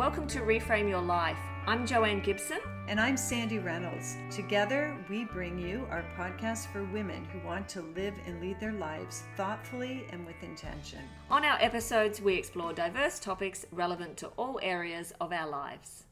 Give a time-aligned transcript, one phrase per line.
[0.00, 1.36] Welcome to Reframe Your Life.
[1.66, 2.56] I'm Joanne Gibson.
[2.88, 4.16] And I'm Sandy Reynolds.
[4.30, 8.72] Together, we bring you our podcast for women who want to live and lead their
[8.72, 11.00] lives thoughtfully and with intention.
[11.30, 16.04] On our episodes, we explore diverse topics relevant to all areas of our lives.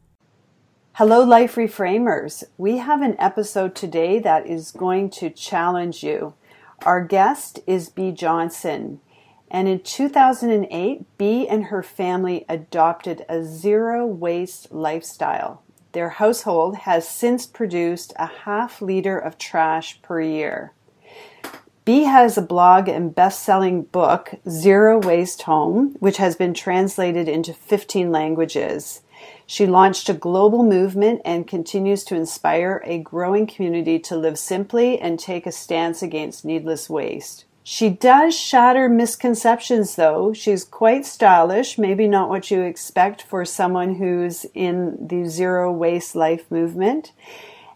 [0.97, 2.45] Hello, Life Reframers.
[2.59, 6.35] We have an episode today that is going to challenge you.
[6.83, 9.01] Our guest is Bea Johnson.
[9.51, 15.63] And in 2008, Bea and her family adopted a zero waste lifestyle.
[15.93, 20.73] Their household has since produced a half liter of trash per year.
[21.87, 27.31] Bea has a blog and best selling book, Zero Waste Home, which has been translated
[27.31, 29.01] into 15 languages.
[29.47, 34.99] She launched a global movement and continues to inspire a growing community to live simply
[34.99, 37.47] and take a stance against needless waste.
[37.71, 40.33] She does shatter misconceptions though.
[40.33, 46.17] She's quite stylish, maybe not what you expect for someone who's in the zero waste
[46.17, 47.13] life movement.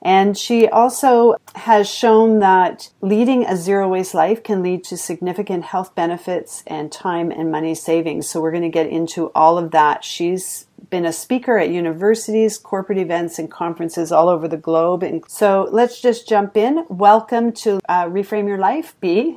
[0.00, 5.64] And she also has shown that leading a zero waste life can lead to significant
[5.64, 8.30] health benefits and time and money savings.
[8.30, 10.04] So we're going to get into all of that.
[10.04, 15.02] She's been a speaker at universities, corporate events, and conferences all over the globe.
[15.02, 16.86] And so let's just jump in.
[16.88, 19.36] Welcome to uh, Reframe Your Life, Bea.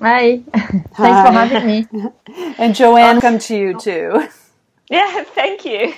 [0.00, 0.38] Hi.
[0.54, 1.86] Thanks for having me.
[2.58, 4.28] and Joanne, um, welcome to you too.
[4.90, 5.94] Yeah, thank you.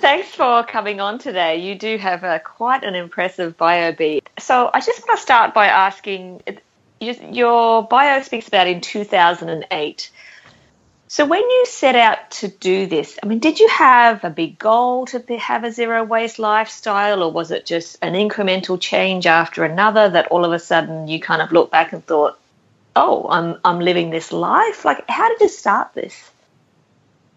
[0.00, 1.58] Thanks for coming on today.
[1.58, 4.28] You do have a, quite an impressive bio beat.
[4.38, 6.42] So I just want to start by asking
[7.00, 10.10] your bio speaks about in 2008
[11.10, 14.60] so when you set out to do this, I mean, did you have a big
[14.60, 19.64] goal to have a zero waste lifestyle, or was it just an incremental change after
[19.64, 22.38] another that all of a sudden you kind of looked back and thought,
[22.94, 24.84] "Oh, I'm I'm living this life"?
[24.84, 26.30] Like, how did you start this?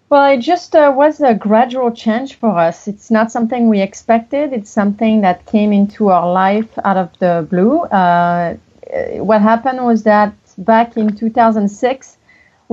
[0.08, 2.88] Well, it just uh, was a gradual change for us.
[2.88, 4.54] It's not something we expected.
[4.54, 7.80] It's something that came into our life out of the blue.
[7.86, 8.56] Uh,
[9.18, 12.18] what happened was that back in 2006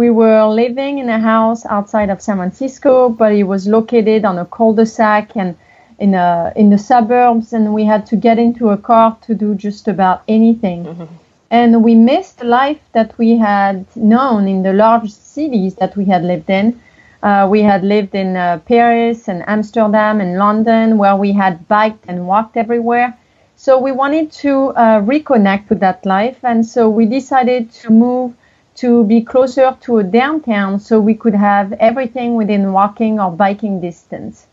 [0.00, 4.38] we were living in a house outside of San Francisco, but it was located on
[4.38, 5.50] a cul-de-sac and
[5.98, 9.54] in a, in the suburbs, and we had to get into a car to do
[9.54, 10.80] just about anything.
[10.84, 11.04] Mm-hmm.
[11.50, 16.06] And we missed the life that we had known in the large cities that we
[16.06, 16.80] had lived in.
[17.22, 22.04] Uh, we had lived in uh, Paris and Amsterdam and London, where we had biked
[22.08, 23.08] and walked everywhere.
[23.56, 28.30] So we wanted to uh, reconnect with that life, and so we decided to move
[28.80, 33.78] to be closer to a downtown so we could have everything within walking or biking
[33.78, 34.46] distance.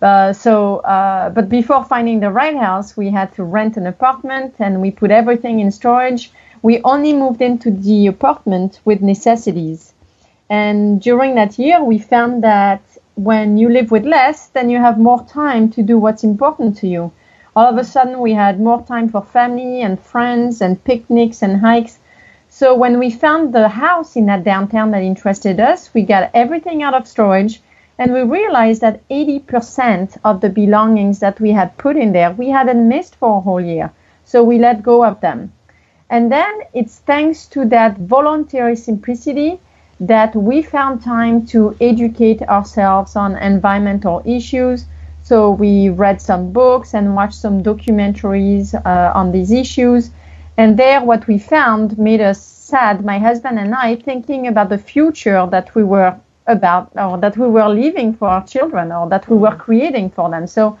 [0.00, 4.54] Uh, so, uh, but before finding the right house, we had to rent an apartment
[4.60, 6.30] and we put everything in storage.
[6.62, 9.94] We only moved into the apartment with necessities.
[10.48, 12.82] And during that year, we found that
[13.16, 16.86] when you live with less, then you have more time to do what's important to
[16.86, 17.10] you.
[17.56, 21.56] All of a sudden, we had more time for family and friends and picnics and
[21.56, 21.98] hikes
[22.60, 26.82] so when we found the house in that downtown that interested us, we got everything
[26.82, 27.62] out of storage
[27.96, 32.50] and we realized that 80% of the belongings that we had put in there, we
[32.50, 33.90] hadn't missed for a whole year.
[34.26, 35.54] So we let go of them.
[36.10, 39.58] And then it's thanks to that voluntary simplicity
[39.98, 44.84] that we found time to educate ourselves on environmental issues.
[45.22, 50.10] So we read some books and watched some documentaries uh, on these issues.
[50.56, 54.78] And there, what we found made us sad, my husband and I, thinking about the
[54.78, 56.14] future that we were
[56.46, 60.28] about, or that we were leaving for our children, or that we were creating for
[60.30, 60.46] them.
[60.46, 60.78] So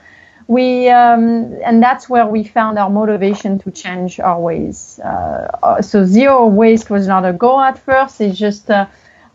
[0.48, 4.98] we, um, and that's where we found our motivation to change our ways.
[4.98, 8.20] Uh, so zero waste was not a goal at first.
[8.20, 8.86] It's just uh,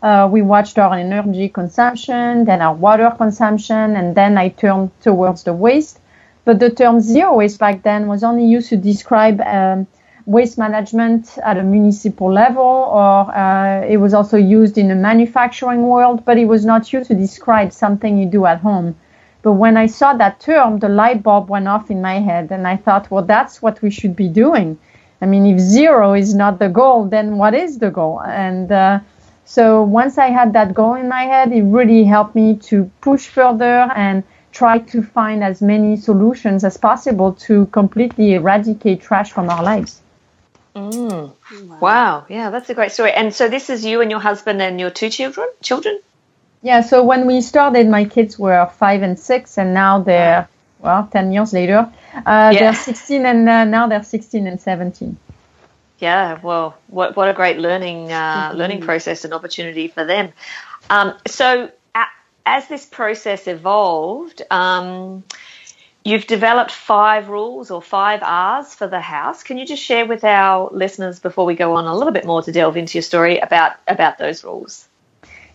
[0.02, 5.44] uh, we watched our energy consumption, then our water consumption, and then I turned towards
[5.44, 6.00] the waste.
[6.44, 9.86] But the term zero waste back then was only used to describe um,
[10.26, 15.82] waste management at a municipal level, or uh, it was also used in the manufacturing
[15.82, 18.96] world, but it was not used to describe something you do at home.
[19.42, 22.66] But when I saw that term, the light bulb went off in my head, and
[22.66, 24.76] I thought, well, that's what we should be doing.
[25.22, 28.20] I mean, if zero is not the goal, then what is the goal?
[28.22, 28.98] And uh,
[29.44, 33.28] so once I had that goal in my head, it really helped me to push
[33.28, 39.48] further and try to find as many solutions as possible to completely eradicate trash from
[39.48, 40.02] our lives.
[40.76, 41.32] Mm.
[41.68, 41.78] Wow.
[41.80, 42.26] wow.
[42.28, 43.12] Yeah, that's a great story.
[43.12, 45.48] And so this is you and your husband and your two children?
[45.62, 46.00] Children?
[46.62, 46.82] Yeah.
[46.82, 50.48] So when we started, my kids were five and six, and now they're
[50.80, 52.52] well, ten years later, uh, yeah.
[52.52, 55.16] they're sixteen, and uh, now they're sixteen and seventeen.
[55.98, 56.38] Yeah.
[56.42, 58.58] Well, what what a great learning uh, mm-hmm.
[58.58, 60.32] learning process and opportunity for them.
[60.90, 61.70] Um, so
[62.46, 65.24] as this process evolved, um,
[66.06, 69.42] you've developed five rules or five R's for the house.
[69.42, 72.42] Can you just share with our listeners before we go on a little bit more
[72.42, 74.88] to delve into your story about about those rules?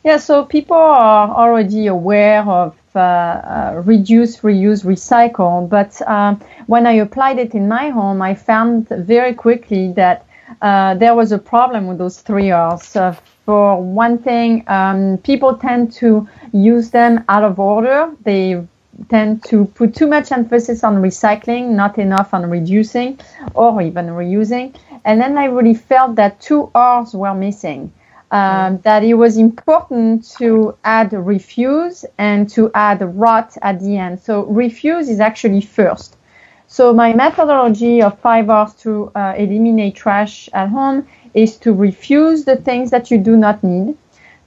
[0.04, 5.70] Yeah, so people are already aware of uh, uh, reduce, reuse, recycle.
[5.70, 10.26] But um, when I applied it in my home, I found very quickly that
[10.62, 12.98] uh, there was a problem with those three R's.
[13.46, 18.12] For one thing, um, people tend to use them out of order.
[18.24, 18.62] They
[19.10, 23.20] tend to put too much emphasis on recycling, not enough on reducing
[23.54, 24.76] or even reusing.
[25.06, 27.92] And then I really felt that two R's were missing
[28.32, 34.22] um, that it was important to add refuse and to add rot at the end.
[34.22, 36.16] So refuse is actually first.
[36.68, 42.46] So my methodology of five R's to uh, eliminate trash at home is to refuse
[42.46, 43.98] the things that you do not need,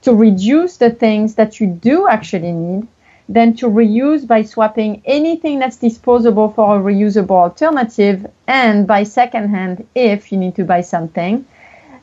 [0.01, 2.87] to reduce the things that you do actually need,
[3.27, 9.87] then to reuse by swapping anything that's disposable for a reusable alternative, and by secondhand
[9.95, 11.45] if you need to buy something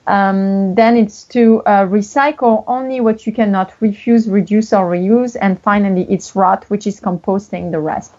[0.06, 5.36] um, then it's to uh, recycle only what you cannot refuse, reduce, or reuse.
[5.40, 8.12] And finally, it's rot, which is composting the rest.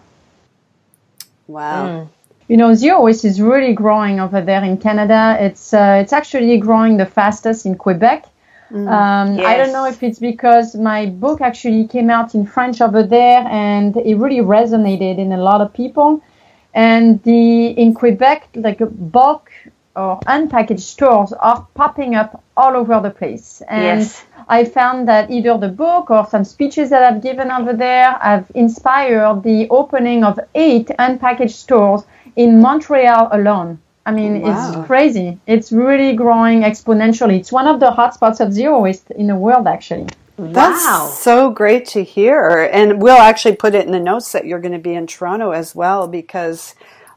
[1.46, 1.86] Wow.
[1.86, 2.08] Mm.
[2.48, 5.36] You know, zero waste is really growing over there in Canada.
[5.40, 8.26] It's uh, it's actually growing the fastest in Quebec.
[8.74, 8.88] Mm.
[8.90, 9.46] Um, yes.
[9.46, 13.46] I don't know if it's because my book actually came out in French over there,
[13.48, 16.20] and it really resonated in a lot of people.
[16.74, 19.52] And the in Quebec, like bulk
[19.94, 23.62] or unpackaged stores are popping up all over the place.
[23.68, 24.24] And yes.
[24.48, 28.50] I found that either the book or some speeches that I've given over there have
[28.56, 32.02] inspired the opening of eight unpackaged stores
[32.34, 33.78] in Montreal alone.
[34.06, 34.68] I mean, wow.
[34.68, 35.38] it's crazy.
[35.46, 37.38] It's really growing exponentially.
[37.38, 40.08] It's one of the hotspots of zero waste in the world, actually.
[40.36, 41.10] That's wow.
[41.12, 42.68] so great to hear.
[42.72, 45.52] And we'll actually put it in the notes that you're going to be in Toronto
[45.52, 46.74] as well because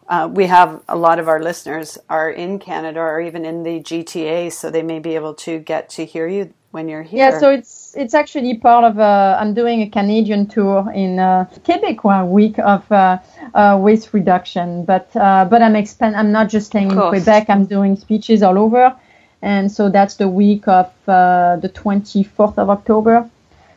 [0.08, 3.82] uh, we have a lot of our listeners are in Canada or even in the
[3.82, 7.32] GTA, so they may be able to get to hear you when you're here.
[7.32, 9.00] Yeah, so it's it's actually part of.
[9.00, 13.18] Uh, I'm doing a Canadian tour in uh, Quebecois week of uh,
[13.54, 16.16] uh, waste reduction, but uh, but I'm expand.
[16.16, 17.50] I'm not just staying in Quebec.
[17.50, 18.96] I'm doing speeches all over,
[19.42, 23.30] and so that's the week of uh, the 24th of October.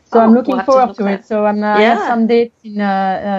[0.04, 1.26] So oh, I'm looking we'll forward to, to it.
[1.26, 1.94] So I'm yeah.
[1.94, 2.76] Have some dates in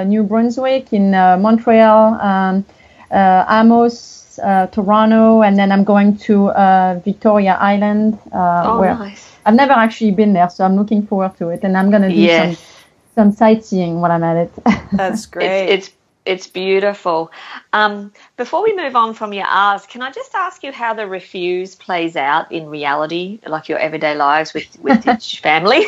[0.10, 2.20] New Brunswick, in Montreal.
[2.22, 2.66] Um,
[3.12, 8.18] uh, Amos, uh, Toronto, and then I'm going to uh, Victoria Island.
[8.32, 9.31] oh, where nice.
[9.46, 11.62] I've never actually been there, so I'm looking forward to it.
[11.64, 12.58] And I'm going to do yes.
[12.58, 12.68] some
[13.14, 14.52] some sightseeing when I'm at it.
[14.94, 15.70] That's great.
[15.70, 17.32] It's, it's it's beautiful.
[17.74, 21.08] Um, before we move on from your R's, can I just ask you how the
[21.08, 25.84] refuse plays out in reality, like your everyday lives with with each family?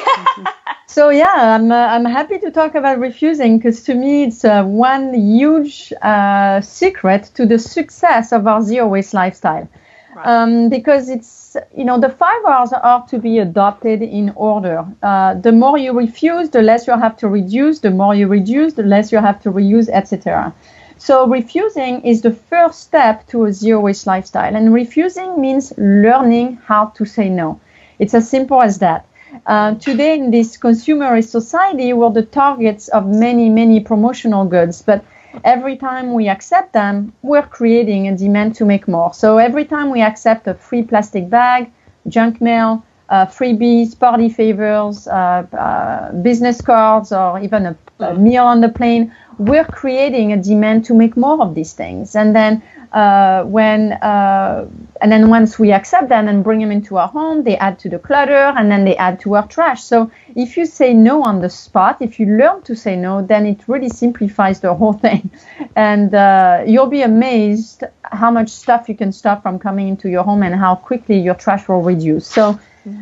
[0.87, 4.63] so yeah, I'm uh, I'm happy to talk about refusing because to me it's uh,
[4.63, 9.69] one huge uh, secret to the success of our zero waste lifestyle.
[10.15, 10.27] Right.
[10.27, 11.42] Um, because it's
[11.75, 14.85] you know the five R's are to be adopted in order.
[15.01, 17.79] Uh, the more you refuse, the less you have to reduce.
[17.79, 20.53] The more you reduce, the less you have to reuse, etc.
[20.97, 26.59] So refusing is the first step to a zero waste lifestyle, and refusing means learning
[26.65, 27.59] how to say no.
[27.99, 29.05] It's as simple as that.
[29.45, 35.03] Uh, today, in this consumerist society, we're the targets of many, many promotional goods, but
[35.43, 39.13] every time we accept them, we're creating a demand to make more.
[39.13, 41.71] So every time we accept a free plastic bag,
[42.07, 48.45] junk mail, uh, freebies, party favors, uh, uh, business cards, or even a, a, meal
[48.45, 52.15] on the plane, we're creating a demand to make more of these things.
[52.15, 52.61] And then
[52.93, 54.67] uh, when uh,
[55.01, 57.89] and then once we accept them and bring them into our home, they add to
[57.89, 59.83] the clutter and then they add to our trash.
[59.83, 63.45] So if you say no on the spot, if you learn to say no, then
[63.47, 65.29] it really simplifies the whole thing,
[65.75, 70.23] and uh, you'll be amazed how much stuff you can stop from coming into your
[70.23, 72.27] home and how quickly your trash will reduce.
[72.27, 72.59] So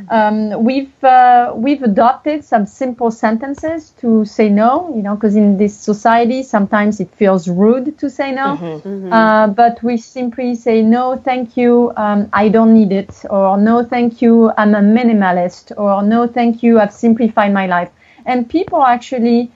[0.09, 5.57] um, we've uh, we've adopted some simple sentences to say no, you know, because in
[5.57, 8.57] this society sometimes it feels rude to say no.
[8.57, 8.89] Mm-hmm.
[8.89, 9.13] Mm-hmm.
[9.13, 13.83] Uh, but we simply say no, thank you, um, I don't need it, or no,
[13.83, 17.89] thank you, I'm a minimalist, or no, thank you, I've simplified my life.
[18.25, 19.51] And people actually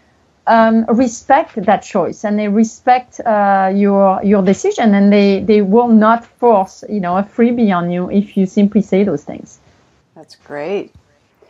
[0.47, 5.87] um, respect that choice and they respect uh, your your decision, and they they will
[5.87, 9.59] not force you know a freebie on you if you simply say those things.
[10.25, 10.91] That's great.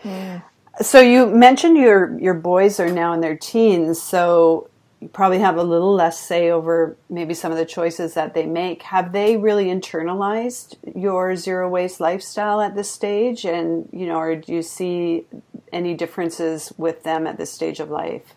[0.04, 0.42] Yeah.
[0.82, 4.02] So you mentioned your your boys are now in their teens.
[4.02, 8.34] So you probably have a little less say over maybe some of the choices that
[8.34, 8.84] they make.
[8.84, 13.46] Have they really internalized your zero waste lifestyle at this stage?
[13.46, 15.24] And, you know, or do you see
[15.72, 18.36] any differences with them at this stage of life?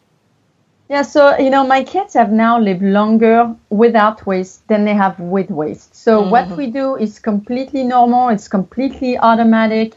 [0.89, 5.19] Yeah, so you know, my kids have now lived longer without waste than they have
[5.19, 5.97] with waste.
[5.97, 6.31] So mm-hmm.
[6.31, 8.29] what we do is completely normal.
[8.29, 9.95] It's completely automatic.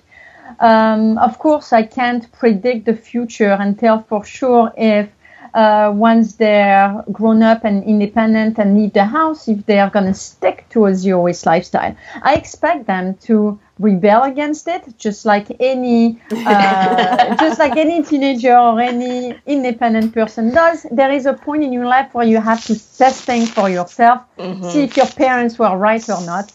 [0.60, 5.10] Um, of course, I can't predict the future and tell for sure if
[5.53, 10.05] uh, once they're grown up and independent and leave the house, if they are going
[10.05, 11.96] to stick to a zero waste lifestyle.
[12.22, 18.58] I expect them to rebel against it, just like any, uh, just like any teenager
[18.58, 20.86] or any independent person does.
[20.91, 24.22] There is a point in your life where you have to test things for yourself,
[24.38, 24.70] mm-hmm.
[24.70, 26.51] see if your parents were right or not.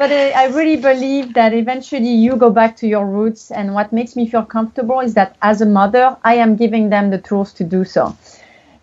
[0.00, 4.16] But I, really believe that eventually you go back to your roots, and what makes
[4.16, 7.64] me feel comfortable is that as a mother, I am giving them the tools to
[7.64, 8.16] do so.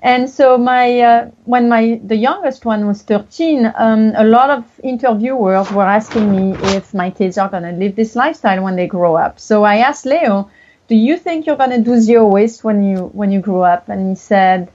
[0.03, 4.63] And so my uh, when my the youngest one was 13, um, a lot of
[4.83, 8.86] interviewers were asking me if my kids are going to live this lifestyle when they
[8.86, 9.39] grow up.
[9.39, 10.51] So I asked Leo,
[10.88, 13.89] "Do you think you're going to do zero waste when you when you grow up?"
[13.89, 14.69] And he said,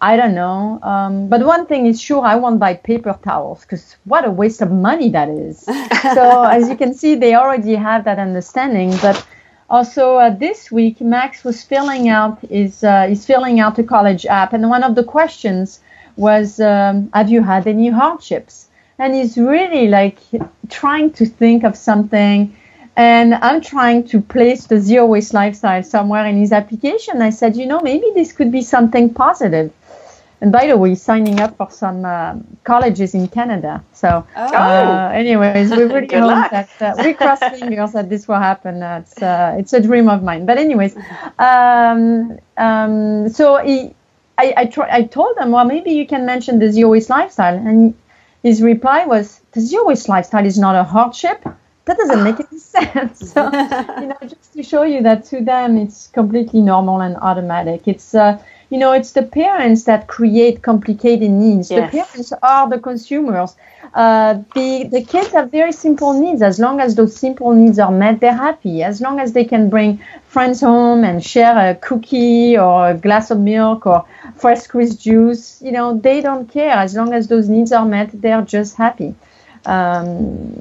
[0.00, 0.78] "I don't know.
[0.82, 4.62] Um, but one thing is sure, I won't buy paper towels because what a waste
[4.62, 5.60] of money that is."
[6.14, 9.26] so as you can see, they already have that understanding, but
[9.70, 14.24] also, uh, this week, Max was filling out his uh, he's filling out a college
[14.24, 15.80] app, and one of the questions
[16.16, 20.18] was, um, "Have you had any hardships?" And he's really like
[20.70, 22.56] trying to think of something,
[22.96, 27.20] and I'm trying to place the zero waste lifestyle somewhere in his application.
[27.20, 29.70] I said, you know, maybe this could be something positive.
[30.40, 33.82] And by the way, signing up for some uh, colleges in Canada.
[33.92, 34.54] So, oh.
[34.54, 36.50] uh, anyways, we really hope luck.
[36.52, 38.82] that uh, we cross fingers that this will happen.
[38.82, 40.46] it's uh, it's a dream of mine.
[40.46, 40.96] But anyways,
[41.40, 43.94] um, um, so he,
[44.38, 47.56] I I, try, I told him, well, maybe you can mention the zero waste lifestyle,
[47.56, 47.94] and
[48.44, 51.42] his reply was, the zero waste lifestyle is not a hardship.
[51.86, 53.32] That doesn't make any sense.
[53.32, 53.44] So,
[54.00, 57.88] you know, just to show you that to them it's completely normal and automatic.
[57.88, 58.40] It's uh,
[58.70, 61.70] you know, it's the parents that create complicated needs.
[61.70, 61.90] Yes.
[61.90, 63.56] The parents are the consumers.
[63.94, 66.42] Uh, the the kids have very simple needs.
[66.42, 68.82] As long as those simple needs are met, they're happy.
[68.82, 73.30] As long as they can bring friends home and share a cookie or a glass
[73.30, 74.04] of milk or
[74.36, 76.72] fresh squeezed juice, you know, they don't care.
[76.72, 79.14] As long as those needs are met, they're just happy.
[79.64, 80.60] Um,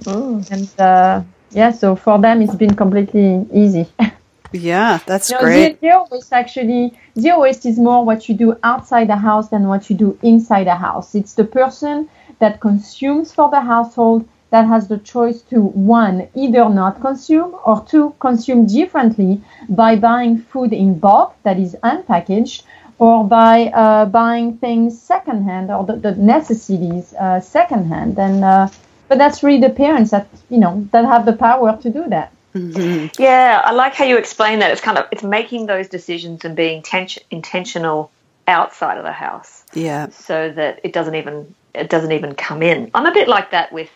[0.50, 1.22] and uh,
[1.52, 3.88] yeah, so for them, it's been completely easy.
[4.52, 5.80] Yeah, that's great.
[5.80, 9.90] Zero waste actually, zero waste is more what you do outside the house than what
[9.90, 11.16] you do inside the house.
[11.16, 16.70] It's the person that consumes for the household that has the choice to one, either
[16.70, 22.64] not consume or two, consume differently by buying food in bulk that is unpackaged
[23.00, 28.18] or by uh, buying things secondhand or the, the necessities uh, secondhand.
[28.18, 28.70] And uh,
[29.10, 32.32] but that's really the parents that you know that have the power to do that.
[32.54, 33.22] Mm-hmm.
[33.22, 34.72] Yeah, I like how you explain that.
[34.72, 38.12] It's kind of it's making those decisions and being ten- intentional
[38.48, 39.64] outside of the house.
[39.74, 40.10] Yeah.
[40.10, 42.90] So that it doesn't even it doesn't even come in.
[42.94, 43.90] I'm a bit like that with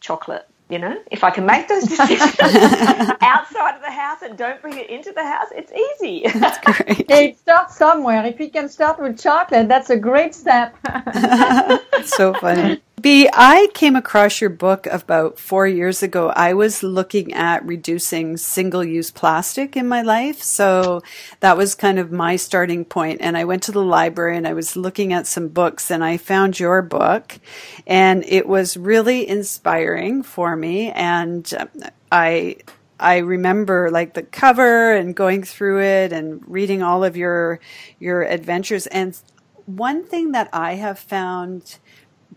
[0.00, 0.46] chocolate.
[0.68, 4.76] You know, if I can make those decisions outside of the house and don't bring
[4.76, 6.26] it into the house, it's easy.
[6.38, 7.06] That's great.
[7.08, 8.24] it starts somewhere.
[8.24, 10.76] If we can start with chocolate, that's a great step.
[12.04, 12.80] so funny.
[13.02, 16.30] Bea, I came across your book about four years ago.
[16.30, 20.42] I was looking at reducing single use plastic in my life.
[20.42, 21.02] So
[21.40, 23.20] that was kind of my starting point.
[23.20, 26.16] And I went to the library and I was looking at some books and I
[26.16, 27.38] found your book
[27.86, 30.90] and it was really inspiring for me.
[30.90, 31.68] And um,
[32.10, 32.56] I,
[32.98, 37.60] I remember like the cover and going through it and reading all of your,
[37.98, 38.86] your adventures.
[38.86, 39.20] And
[39.66, 41.78] one thing that I have found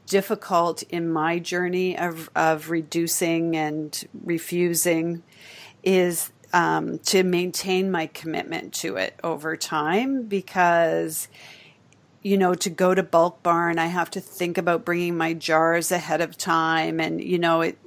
[0.09, 5.23] difficult in my journey of, of reducing and refusing
[5.83, 11.27] is um, to maintain my commitment to it over time because
[12.23, 15.91] you know to go to bulk barn i have to think about bringing my jars
[15.91, 16.99] ahead of time.
[16.99, 17.77] And you know it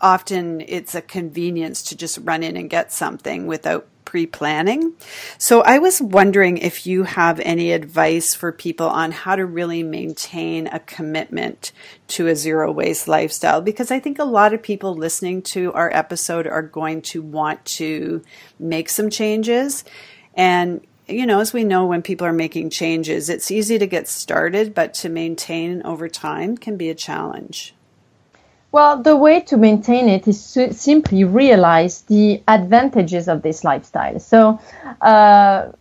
[0.00, 4.92] often it's a convenience to just run in and get something without pre planning.
[5.38, 9.82] So I was wondering if you have any advice for people on how to really
[9.82, 11.72] maintain a commitment
[12.08, 15.90] to a zero waste lifestyle because I think a lot of people listening to our
[15.94, 18.22] episode are going to want to
[18.58, 19.82] make some changes.
[20.34, 24.08] And you know, as we know, when people are making changes, it's easy to get
[24.08, 27.74] started, but to maintain over time can be a challenge.
[28.72, 34.18] Well, the way to maintain it is to simply realize the advantages of this lifestyle.
[34.18, 34.58] So,
[35.02, 35.72] uh,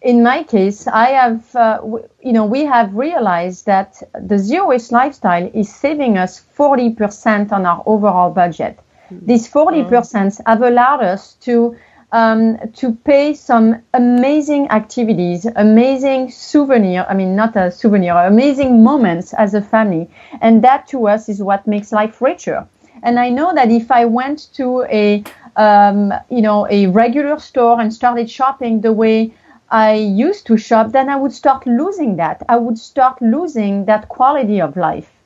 [0.00, 4.68] in my case, I have, uh, w- you know, we have realized that the zero
[4.68, 8.78] waste lifestyle is saving us 40% on our overall budget.
[9.26, 11.76] These 40% have allowed us to
[12.12, 17.06] um, to pay some amazing activities, amazing souvenir.
[17.08, 20.08] I mean, not a souvenir, amazing moments as a family,
[20.40, 22.66] and that to us is what makes life richer.
[23.02, 25.22] And I know that if I went to a
[25.56, 29.34] um, you know a regular store and started shopping the way
[29.70, 32.42] I used to shop, then I would start losing that.
[32.48, 35.17] I would start losing that quality of life.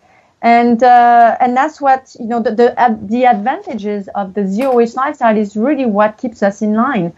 [0.43, 4.75] And uh, and that's what you know the the, uh, the advantages of the zero
[4.75, 7.13] waste lifestyle is really what keeps us in line.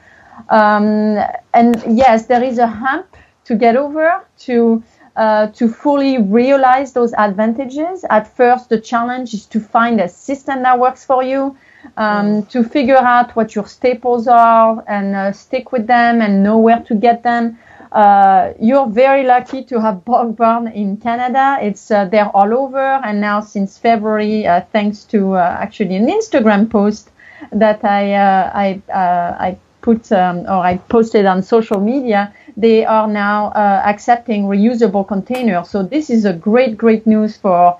[0.50, 1.18] Um,
[1.54, 4.82] and yes, there is a hump to get over to
[5.16, 8.04] uh, to fully realize those advantages.
[8.10, 11.56] At first, the challenge is to find a system that works for you,
[11.96, 16.58] um, to figure out what your staples are and uh, stick with them and know
[16.58, 17.58] where to get them.
[17.94, 21.58] Uh, you're very lucky to have Bulk Barn in Canada.
[21.62, 26.08] It's uh, they're all over, and now since February, uh, thanks to uh, actually an
[26.08, 27.12] Instagram post
[27.52, 32.84] that I uh, I uh, I put um, or I posted on social media, they
[32.84, 33.52] are now
[33.84, 35.68] accepting reusable containers.
[35.70, 37.78] So this is a great great news for.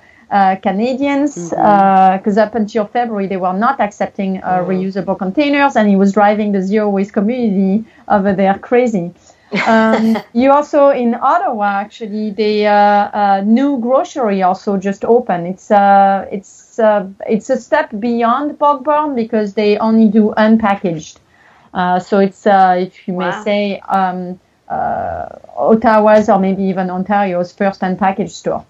[0.62, 6.50] Canadians, because up until February they were not accepting reusable containers, and he was driving
[6.50, 9.12] the zero waste community over there crazy
[9.62, 15.46] um, you also in Ottawa actually the uh, uh, Nu Grocery also just opened.
[15.46, 21.18] It's uh, it's uh, it's a step beyond Bulk Barn because they only do unpackaged.
[21.72, 23.42] Uh, so it's uh, if you may Wow.
[23.44, 24.38] say um,
[25.56, 28.64] Ottawa's or maybe even Ontario's first unpackaged store.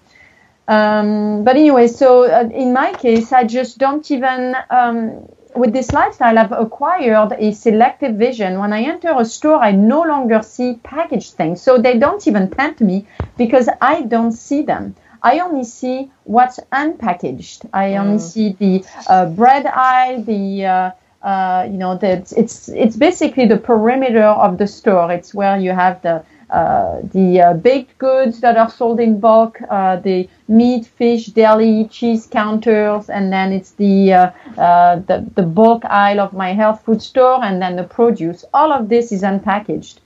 [0.67, 5.91] Um, but anyway, so uh, in my case, I just don't even, um, with this
[5.93, 8.59] lifestyle, I've acquired a selective vision.
[8.59, 11.61] When I enter a store, I no longer see packaged things.
[11.61, 13.07] So they don't even tempt me
[13.37, 14.95] because I don't see them.
[15.23, 17.67] I only see what's unpackaged.
[17.73, 20.91] I only see the uh, bread aisle, the uh,
[21.23, 25.11] uh, you know, the, it's it's basically the perimeter of the store.
[25.11, 29.97] It's where you have the the uh, baked goods that are sold in bulk, uh,
[29.97, 35.83] the meat, fish, deli, cheese counters, and then it's the, uh, uh, the the bulk
[35.85, 38.45] aisle of my health food store, and then the produce.
[38.53, 39.99] All of this is unpackaged,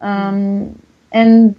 [0.00, 0.78] um,
[1.12, 1.54] and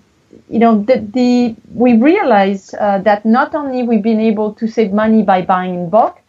[0.49, 4.91] you know the, the we realize uh, that not only we've been able to save
[4.91, 6.19] money by buying in bulk,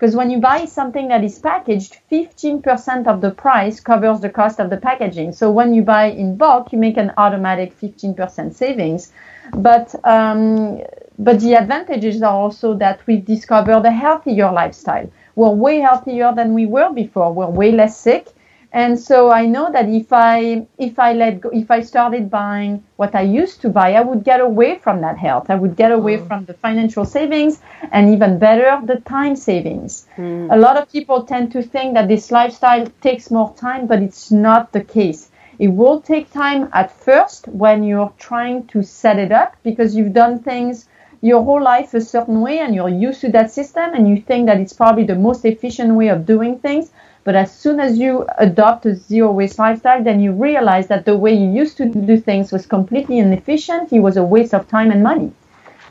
[0.00, 4.58] because when you buy something that is packaged, 15% of the price covers the cost
[4.58, 5.30] of the packaging.
[5.32, 9.12] So when you buy in bulk, you make an automatic 15% savings.
[9.52, 10.80] But um,
[11.18, 15.06] but the advantages are also that we've discovered a healthier lifestyle.
[15.34, 17.34] We're way healthier than we were before.
[17.34, 18.28] We're way less sick.
[18.72, 22.84] And so I know that if I if I let go, if I started buying
[22.96, 25.50] what I used to buy, I would get away from that health.
[25.50, 26.26] I would get away mm.
[26.28, 30.06] from the financial savings and even better, the time savings.
[30.16, 30.54] Mm.
[30.54, 34.30] A lot of people tend to think that this lifestyle takes more time, but it's
[34.30, 35.30] not the case.
[35.58, 40.14] It will take time at first when you're trying to set it up because you've
[40.14, 40.86] done things
[41.22, 44.46] your whole life a certain way and you're used to that system and you think
[44.46, 46.92] that it's probably the most efficient way of doing things.
[47.30, 51.16] But as soon as you adopt a zero waste lifestyle, then you realize that the
[51.16, 53.92] way you used to do things was completely inefficient.
[53.92, 55.30] It was a waste of time and money.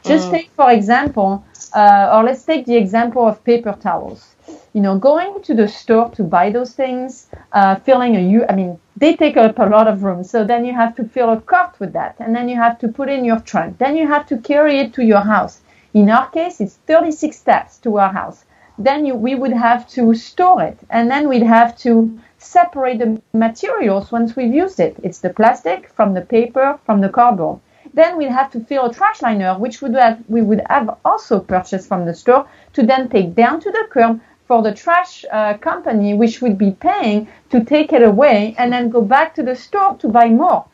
[0.04, 4.36] Just take, for example, uh, or let's take the example of paper towels.
[4.74, 8.18] You know, going to the store to buy those things, uh, filling
[8.50, 10.26] I mean, they take up a lot of room.
[10.26, 12.90] So then you have to fill a cart with that, and then you have to
[12.90, 13.78] put in your trunk.
[13.78, 15.62] Then you have to carry it to your house.
[15.94, 18.44] In our case, it's 36 steps to our house.
[18.82, 23.22] Then you, we would have to store it, and then we'd have to separate the
[23.34, 24.96] materials once we've used it.
[25.04, 27.60] It's the plastic from the paper from the cardboard.
[27.94, 31.42] Then we'd have to fill a trash liner, which would have, we would have also
[31.42, 35.58] purchased from the store to then take down to the curb for the trash uh,
[35.58, 39.56] company, which would be paying to take it away and then go back to the
[39.56, 40.66] store to buy more.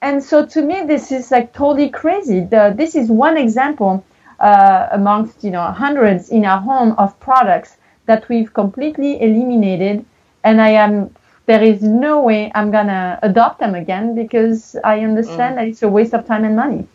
[0.00, 2.40] And so to me, this is like totally crazy.
[2.40, 4.04] The, this is one example
[4.42, 10.04] uh, amongst you know hundreds in our home of products that we've completely eliminated,
[10.44, 11.14] and I am
[11.46, 15.88] there is no way I'm gonna adopt them again because I understand that it's a
[15.88, 16.86] waste of time and money.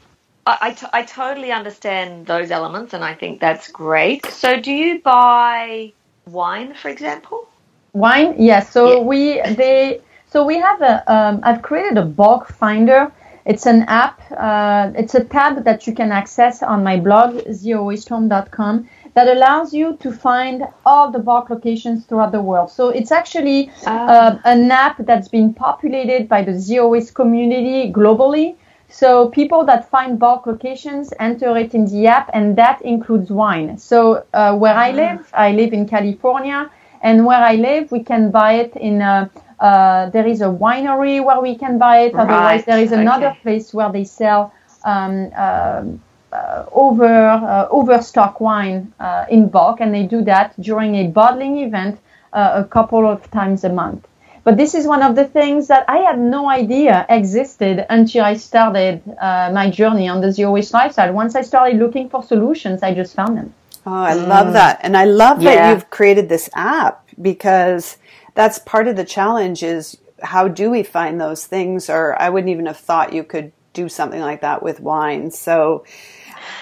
[0.46, 4.26] I, I, t- I totally understand those elements, and I think that's great.
[4.26, 5.94] So, do you buy
[6.26, 7.48] wine, for example?
[7.94, 8.72] Wine, yes.
[8.72, 9.00] So Yeah.
[9.06, 13.12] we they so we have a um, I've created a bulk finder.
[13.48, 14.22] It's an app.
[14.30, 19.96] Uh, it's a tab that you can access on my blog zerowastehome.com, that allows you
[20.02, 22.70] to find all the bulk locations throughout the world.
[22.70, 28.58] So it's actually uh, an app that's been populated by the zero waste community globally.
[28.90, 33.78] So people that find bulk locations enter it in the app, and that includes wine.
[33.78, 36.70] So uh, where I live, I live in California,
[37.02, 39.02] and where I live, we can buy it in.
[39.02, 42.14] A, uh, there is a winery where we can buy it.
[42.14, 43.40] Otherwise, Right, there is another okay.
[43.42, 49.94] place where they sell um, um, uh, over uh, overstock wine uh, in bulk, and
[49.94, 52.00] they do that during a bottling event
[52.34, 54.08] uh, a couple of times a month.
[54.44, 58.38] But this is one of the things that I had no idea existed until I
[58.38, 61.12] started uh, my journey on the zero waste lifestyle.
[61.12, 63.54] Once I started looking for solutions, I just found them.
[63.86, 64.80] Oh, I love that.
[64.84, 67.98] And I love that you've created this app because
[68.38, 72.52] that's part of the challenge is how do we find those things or I wouldn't
[72.52, 75.32] even have thought you could do something like that with wine.
[75.32, 75.84] So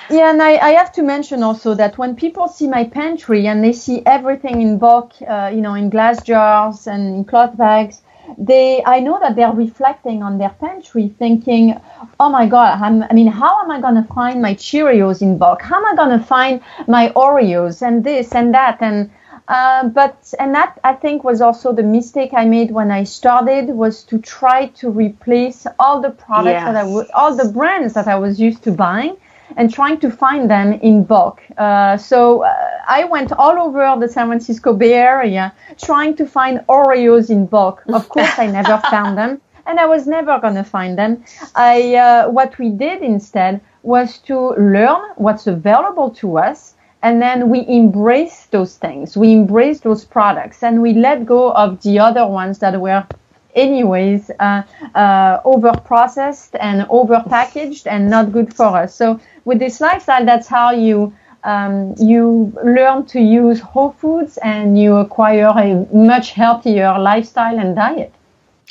[0.09, 3.61] Yeah, and I, I have to mention also that when people see my pantry and
[3.61, 8.01] they see everything in bulk, uh, you know, in glass jars and in cloth bags,
[8.37, 11.79] they I know that they're reflecting on their pantry, thinking,
[12.19, 15.37] "Oh my God, I'm, I mean, how am I going to find my Cheerios in
[15.37, 15.61] bulk?
[15.61, 19.11] How am I going to find my Oreos and this and that?" And
[19.47, 23.67] uh, but and that I think was also the mistake I made when I started
[23.69, 28.07] was to try to replace all the products that I would, all the brands that
[28.07, 29.17] I was used to buying
[29.57, 31.41] and trying to find them in bulk.
[31.57, 32.53] Uh, so uh,
[32.87, 37.83] I went all over the San Francisco Bay Area trying to find Oreos in bulk.
[37.93, 41.23] Of course, I never found them, and I was never going to find them.
[41.55, 46.74] I uh, what we did instead was to learn what's available to us.
[47.01, 49.15] And then we embrace those things.
[49.15, 53.05] We embrace those products, and we let go of the other ones that were
[53.53, 54.63] anyways uh,
[54.95, 60.25] uh, over processed and over packaged and not good for us so with this lifestyle
[60.25, 61.13] that's how you
[61.45, 67.77] um, you learn to use whole foods and you acquire a much healthier lifestyle and
[67.77, 68.13] diet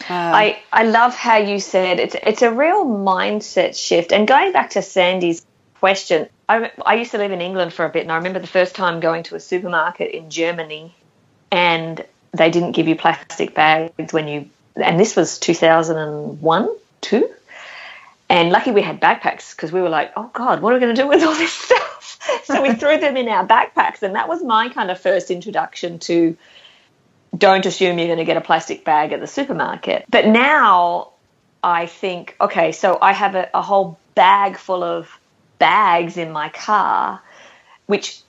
[0.09, 4.13] I, I love how you said it's it's a real mindset shift.
[4.13, 5.45] And going back to Sandy's
[5.79, 8.47] question, I, I used to live in England for a bit, and I remember the
[8.47, 10.95] first time going to a supermarket in Germany,
[11.51, 16.69] and they didn't give you plastic bags when you, and this was 2001,
[17.01, 17.31] two.
[18.29, 20.95] And lucky we had backpacks because we were like, oh God, what are we going
[20.95, 22.19] to do with all this stuff?
[22.45, 24.03] so we threw them in our backpacks.
[24.03, 26.37] And that was my kind of first introduction to
[27.37, 30.05] don't assume you're going to get a plastic bag at the supermarket.
[30.09, 31.11] But now
[31.63, 35.09] I think, okay, so I have a, a whole bag full of
[35.65, 37.23] bags in my car,
[37.87, 38.21] which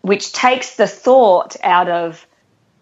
[0.00, 2.26] which takes the thought out of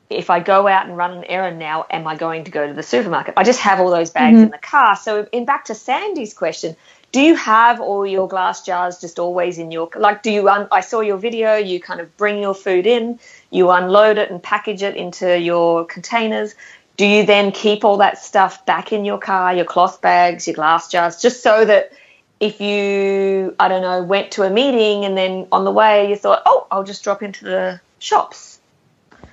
[0.08, 2.72] if I go out and run an errand now, am I going to go to
[2.72, 3.34] the supermarket?
[3.36, 4.44] I just have all those bags mm-hmm.
[4.44, 4.96] in the car.
[4.96, 6.76] So, in back to Sandy's question,
[7.12, 10.22] do you have all your glass jars just always in your like?
[10.22, 10.48] Do you?
[10.48, 11.56] Un, I saw your video.
[11.56, 15.84] You kind of bring your food in, you unload it and package it into your
[15.84, 16.54] containers.
[16.96, 20.54] Do you then keep all that stuff back in your car, your cloth bags, your
[20.54, 21.92] glass jars, just so that
[22.40, 26.16] if you, I don't know, went to a meeting and then on the way you
[26.16, 28.60] thought, oh, I'll just drop into the shops.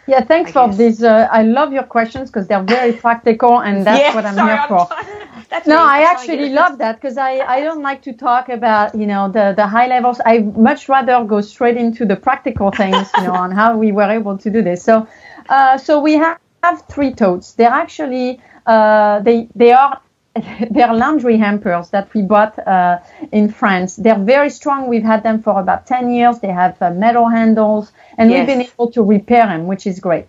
[0.08, 1.02] yeah thanks I for guess.
[1.04, 4.58] uh, i love your questions because they're very practical and that's yeah, what i'm sorry,
[4.58, 5.22] here for trying-
[5.68, 9.08] No, I I'm actually love that because I, I don't like to talk about you
[9.12, 10.20] know the, the high levels.
[10.26, 10.40] I
[10.70, 14.38] much rather go straight into the practical things you know on how we were able
[14.40, 14.84] to do this.
[14.84, 15.08] So
[15.50, 17.54] uh, so we have, have three totes.
[17.54, 20.02] They're actually uh, they they are
[20.72, 23.00] they're laundry hampers that we bought uh,
[23.32, 23.96] in France.
[23.96, 24.88] They're very strong.
[24.88, 26.40] We've had them for about ten years.
[26.40, 30.28] They have uh, metal handles, and we've been able to repair them, which is great.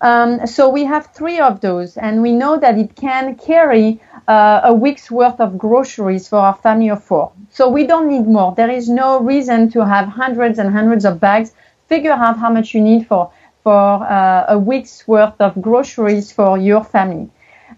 [0.00, 4.62] Um, so we have three of those, and we know that it can carry uh,
[4.64, 7.32] a week's worth of groceries for our family of four.
[7.50, 8.54] So we don't need more.
[8.54, 11.52] There is no reason to have hundreds and hundreds of bags.
[11.88, 13.30] Figure out how much you need for
[13.62, 17.30] for uh, a week's worth of groceries for your family.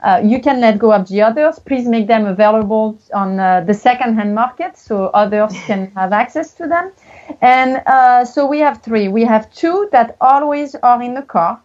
[0.05, 1.59] Uh, you can let go of the others.
[1.59, 6.67] Please make them available on uh, the second-hand market so others can have access to
[6.67, 6.93] them.
[7.41, 9.09] And uh, so we have three.
[9.09, 11.61] We have two that always are in the car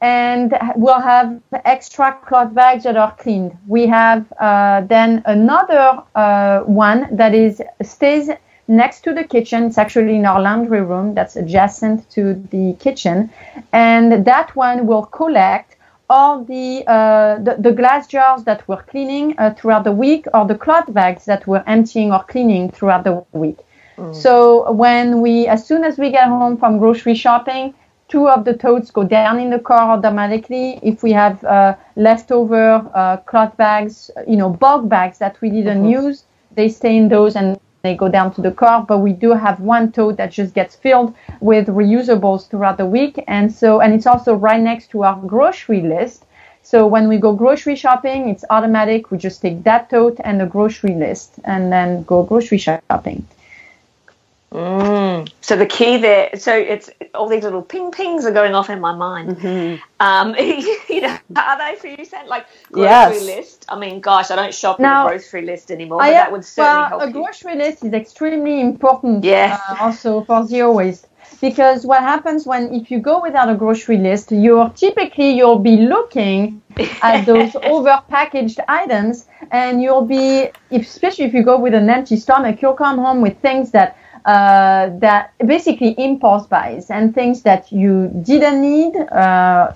[0.00, 3.56] and we'll have extra cloth bags that are cleaned.
[3.66, 8.30] We have uh, then another uh, one that is stays
[8.68, 9.64] next to the kitchen.
[9.64, 13.30] It's actually in our laundry room that's adjacent to the kitchen,
[13.72, 15.77] and that one will collect
[16.08, 20.46] all the uh, the, the glass jars that we're cleaning uh, throughout the week, or
[20.46, 23.58] the cloth bags that we're emptying or cleaning throughout the week.
[24.12, 27.74] So when we, as soon as we get home from grocery shopping,
[28.06, 30.78] two of the totes go down in the car automatically.
[30.82, 35.88] If we have uh, leftover uh, cloth bags, you know, bulk bags that we didn't
[35.88, 39.32] use, they stay in those and they go down to the car, but we do
[39.32, 43.22] have one tote that just gets filled with reusables throughout the week.
[43.28, 46.24] And so, and it's also right next to our grocery list.
[46.62, 49.10] So when we go grocery shopping, it's automatic.
[49.10, 53.26] We just take that tote and the grocery list and then go grocery shopping.
[54.52, 55.30] Mm.
[55.42, 58.80] So the key there, so it's all these little ping pings are going off in
[58.80, 59.36] my mind.
[59.36, 59.82] Mm-hmm.
[60.00, 60.34] Um,
[60.88, 62.26] you know, are they for you, Sam?
[62.26, 63.24] Like grocery yes.
[63.24, 63.64] list?
[63.68, 66.44] I mean, gosh, I don't shop now, in a grocery list anymore, but that would
[66.44, 67.02] certainly well, help.
[67.02, 67.12] A you.
[67.12, 69.22] grocery list is extremely important.
[69.22, 69.60] Yes.
[69.68, 71.08] Uh, also for zero waste.
[71.42, 75.76] Because what happens when if you go without a grocery list, you're typically you'll be
[75.76, 76.62] looking
[77.02, 82.16] at those over packaged items, and you'll be, especially if you go with an empty
[82.16, 83.98] stomach, you'll come home with things that
[84.28, 89.72] uh, that basically impulse buys and things that you didn't need uh,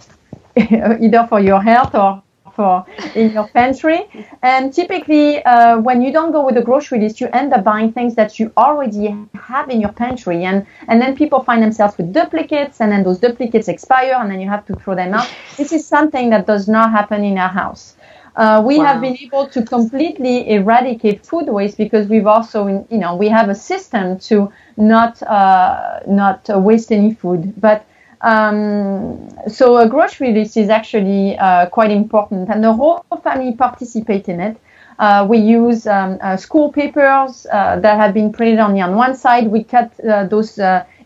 [0.56, 2.22] either for your health or
[2.54, 2.84] for
[3.14, 4.00] in your pantry.
[4.42, 7.92] And typically, uh, when you don't go with a grocery list, you end up buying
[7.92, 12.12] things that you already have in your pantry, and and then people find themselves with
[12.12, 15.28] duplicates, and then those duplicates expire, and then you have to throw them out.
[15.56, 17.96] This is something that does not happen in our house.
[18.36, 18.84] Uh, we wow.
[18.84, 23.48] have been able to completely eradicate food waste because we've also, you know, we have
[23.48, 27.52] a system to not uh, not waste any food.
[27.60, 27.84] But
[28.22, 34.28] um, so a grocery list is actually uh, quite important, and the whole family participate
[34.28, 34.56] in it.
[34.98, 39.14] Uh, we use um, uh, school papers uh, that have been printed only on one
[39.14, 39.48] side.
[39.48, 39.92] We cut
[40.30, 40.58] those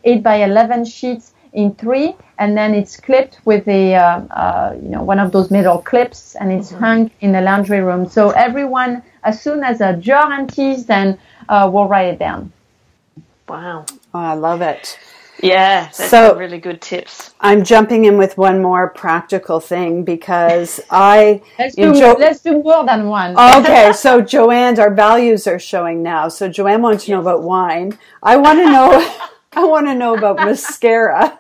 [0.04, 4.88] eight by eleven sheets in three, and then it's clipped with a uh, uh, you
[4.88, 6.84] know one of those metal clips, and it's mm-hmm.
[6.84, 8.08] hung in the laundry room.
[8.08, 11.18] So everyone, as soon as a jar empties, then
[11.48, 12.52] uh, we'll write it down.
[13.48, 14.98] Wow, oh, I love it.
[15.42, 17.34] Yeah, so really good tips.
[17.40, 22.62] I'm jumping in with one more practical thing because I let's do, jo- let's do
[22.62, 23.38] more than one.
[23.38, 26.28] okay, so Joanne, our values are showing now.
[26.28, 27.16] So Joanne wants to yes.
[27.16, 27.98] know about wine.
[28.22, 29.16] I want to know.
[29.52, 31.38] I want to know about mascara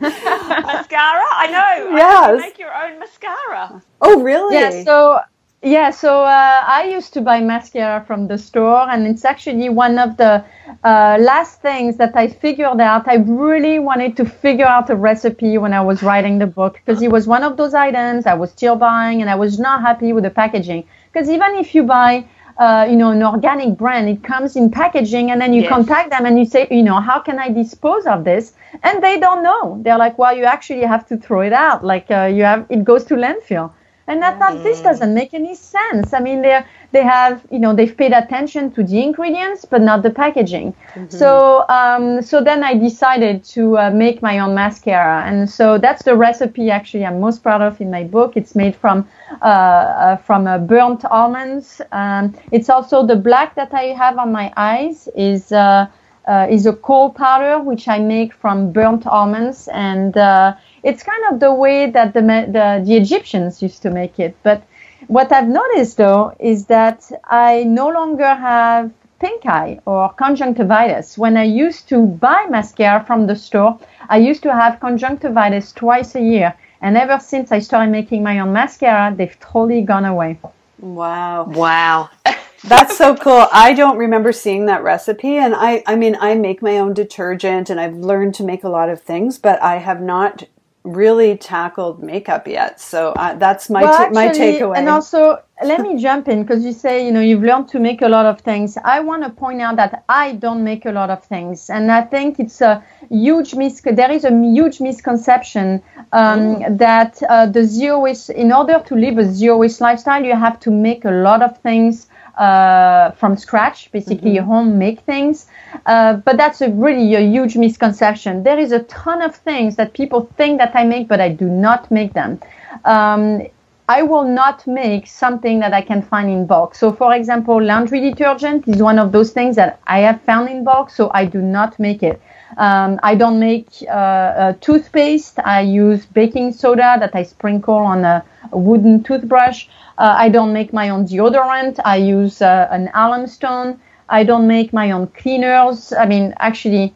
[0.00, 1.26] mascara?
[1.32, 1.96] I know.
[1.96, 2.28] Yes.
[2.28, 3.82] I make your own mascara.
[4.00, 4.54] Oh, really?
[4.56, 4.84] Yeah.
[4.84, 5.20] So
[5.62, 9.98] yeah, so uh, I used to buy mascara from the store, and it's actually one
[9.98, 10.42] of the
[10.84, 13.06] uh, last things that I figured out.
[13.06, 17.02] I really wanted to figure out a recipe when I was writing the book because
[17.02, 20.14] it was one of those items I was still buying, and I was not happy
[20.14, 20.86] with the packaging.
[21.12, 22.26] Because even if you buy
[22.60, 24.08] uh, you know, an organic brand.
[24.08, 25.70] It comes in packaging, and then you yes.
[25.70, 28.52] contact them and you say, you know, how can I dispose of this?
[28.82, 29.80] And they don't know.
[29.82, 31.82] They're like, well, you actually have to throw it out.
[31.84, 33.72] Like uh, you have, it goes to landfill.
[34.10, 34.84] And I thought this mm.
[34.88, 36.12] doesn't make any sense.
[36.12, 40.02] I mean, they they have you know they've paid attention to the ingredients, but not
[40.02, 40.72] the packaging.
[40.72, 41.16] Mm-hmm.
[41.16, 46.02] So um, so then I decided to uh, make my own mascara, and so that's
[46.02, 48.36] the recipe actually I'm most proud of in my book.
[48.36, 49.06] It's made from
[49.42, 51.80] uh, uh, from uh, burnt almonds.
[51.92, 55.52] Um, it's also the black that I have on my eyes is.
[55.52, 55.86] Uh,
[56.26, 61.22] uh, is a kohl powder which I make from burnt almonds, and uh, it's kind
[61.30, 64.36] of the way that the, the, the Egyptians used to make it.
[64.42, 64.62] But
[65.06, 71.16] what I've noticed though is that I no longer have pink eye or conjunctivitis.
[71.18, 76.14] When I used to buy mascara from the store, I used to have conjunctivitis twice
[76.14, 76.54] a year.
[76.80, 80.38] And ever since I started making my own mascara, they've totally gone away.
[80.80, 81.44] Wow.
[81.44, 82.10] Wow.
[82.64, 83.46] That's so cool.
[83.52, 85.36] I don't remember seeing that recipe.
[85.36, 88.68] And I, I mean, I make my own detergent and I've learned to make a
[88.68, 90.44] lot of things, but I have not
[90.84, 92.80] really tackled makeup yet.
[92.80, 94.78] So uh, that's my well, t- my takeaway.
[94.78, 98.00] And also, let me jump in because you say you know you've learned to make
[98.02, 98.78] a lot of things.
[98.82, 102.02] I want to point out that I don't make a lot of things, and I
[102.02, 103.80] think it's a huge mis.
[103.82, 106.78] There is a huge misconception um, mm.
[106.78, 108.30] that uh, the zero waste.
[108.30, 111.58] In order to live a zero waste lifestyle, you have to make a lot of
[111.58, 112.06] things
[112.40, 114.46] uh, from scratch, basically mm-hmm.
[114.46, 115.46] home make things.
[115.84, 118.42] Uh, but that's a really a huge misconception.
[118.42, 121.44] There is a ton of things that people think that I make, but I do
[121.44, 122.40] not make them.
[122.86, 123.42] Um,
[123.90, 126.74] I will not make something that I can find in bulk.
[126.76, 130.64] So, for example, laundry detergent is one of those things that I have found in
[130.64, 132.22] bulk, so I do not make it.
[132.56, 135.38] Um, I don't make uh, toothpaste.
[135.38, 139.68] I use baking soda that I sprinkle on a, a wooden toothbrush.
[139.98, 141.78] Uh, I don't make my own deodorant.
[141.84, 143.80] I use uh, an alum stone.
[144.08, 145.92] I don't make my own cleaners.
[145.92, 146.94] I mean, actually,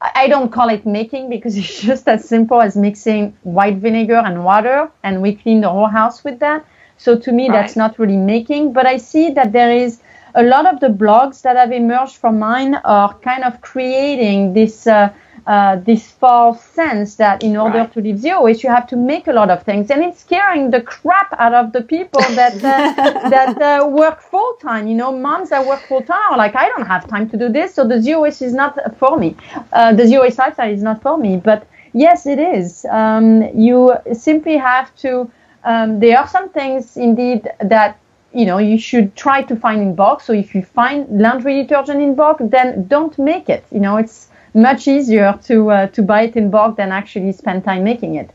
[0.00, 4.44] I don't call it making because it's just as simple as mixing white vinegar and
[4.44, 6.64] water, and we clean the whole house with that.
[6.96, 7.54] So to me, right.
[7.54, 8.72] that's not really making.
[8.72, 10.00] But I see that there is
[10.34, 14.86] a lot of the blogs that have emerged from mine are kind of creating this
[14.86, 15.12] uh,
[15.46, 17.92] uh, this false sense that in order Right.
[17.92, 20.70] to live zero waste, you have to make a lot of things, and it's scaring
[20.70, 22.84] the crap out of the people that uh,
[23.28, 24.86] that uh, work full time.
[24.88, 27.48] You know, moms that work full time are like, I don't have time to do
[27.48, 29.36] this, so the zero waste is not for me.
[29.72, 31.36] Uh, the zero waste lifestyle is not for me.
[31.36, 32.84] But yes, it is.
[32.90, 35.30] Um, you simply have to.
[35.64, 37.98] Um, there are some things indeed that
[38.34, 40.20] you know you should try to find in bulk.
[40.20, 43.64] So if you find laundry detergent in bulk, then don't make it.
[43.72, 47.64] You know, it's much easier to uh, to buy it in bulk than actually spend
[47.64, 48.30] time making it.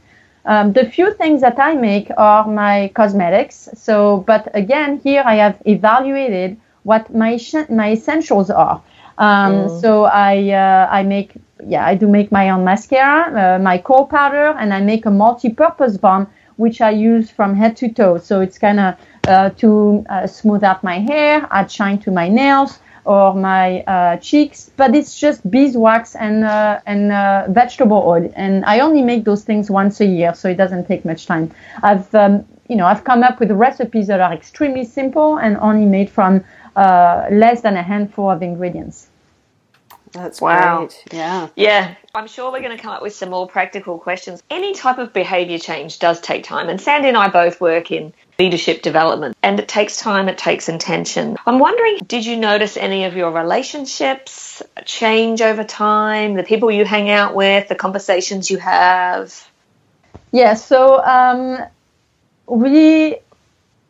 [0.46, 3.70] Um, the few things that I make are my cosmetics.
[3.74, 8.82] So, but again, here I have evaluated what my essen- my essentials are.
[9.18, 11.34] Um, So I uh, I make
[11.68, 13.18] yeah I do make my own mascara,
[13.56, 17.76] uh, my kohl powder, and I make a multi-purpose balm which I use from head
[17.78, 18.18] to toe.
[18.18, 18.96] So it's kind of
[19.30, 24.18] uh, to uh, smooth out my hair, add shine to my nails or my uh,
[24.18, 29.26] cheeks, but it's just beeswax and uh, and uh, vegetable oil, and I only make
[29.26, 31.52] those things once a year, so it doesn't take much time.
[31.84, 35.86] I've um, you know I've come up with recipes that are extremely simple and only
[35.86, 36.44] made from
[36.76, 39.10] uh, less than a handful of ingredients.
[40.14, 40.82] That's Wow.
[40.82, 41.06] great.
[41.12, 41.50] Yeah.
[41.56, 44.42] Yeah, I'm sure we're going to come up with some more practical questions.
[44.50, 48.14] Any type of behavior change does take time, and Sandy and I both work in
[48.40, 51.38] leadership development, and it takes time, it takes intention.
[51.46, 56.36] I'm wondering, did you notice any of your relationships change over time?
[56.36, 59.48] The people you hang out with, the conversations you have?
[60.32, 61.60] Yeah, so um,
[62.48, 63.18] we,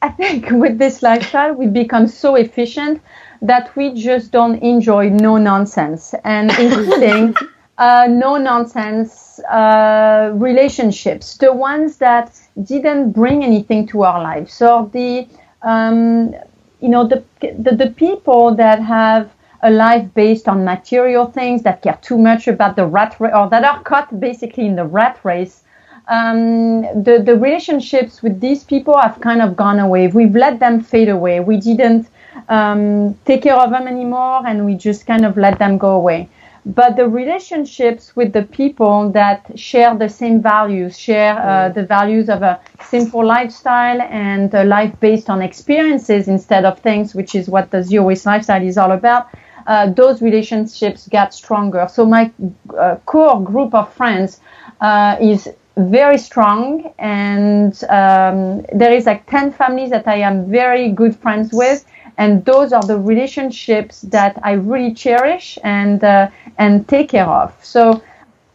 [0.02, 3.02] I think with this lifestyle, we become so efficient
[3.42, 7.36] that we just don't enjoy no nonsense, and including
[7.80, 14.54] uh, no nonsense uh, relationships, the ones that didn't bring anything to our lives.
[14.54, 15.28] So the,
[15.64, 16.36] um,
[16.82, 19.32] you know, the, the the people that have
[19.64, 23.50] a life based on material things that care too much about the rat race or
[23.50, 25.64] that are caught basically in the rat race
[26.10, 30.08] um, the the relationships with these people have kind of gone away.
[30.08, 31.40] We've let them fade away.
[31.40, 32.08] We didn't
[32.50, 36.30] um, take care of them anymore, and we just kind of let them go away.
[36.66, 42.30] But the relationships with the people that share the same values, share uh, the values
[42.30, 47.50] of a simple lifestyle and a life based on experiences instead of things, which is
[47.50, 49.28] what the zero waste lifestyle is all about.
[49.68, 51.88] Uh, those relationships got stronger.
[51.92, 52.32] So my
[52.78, 54.40] uh, core group of friends
[54.82, 60.92] uh, is very strong and um, there is like 10 families that i am very
[60.92, 61.86] good friends with
[62.20, 67.50] and those are the relationships that i really cherish and uh, and take care of.
[67.64, 68.02] So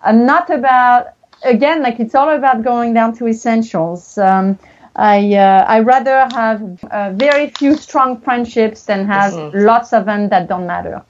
[0.03, 1.09] i'm not about
[1.44, 4.18] again like it's all about going down to essentials.
[4.18, 4.59] Um,
[4.96, 10.29] I uh, I rather have uh, very few strong friendships than have lots of them
[10.29, 11.03] that don't matter.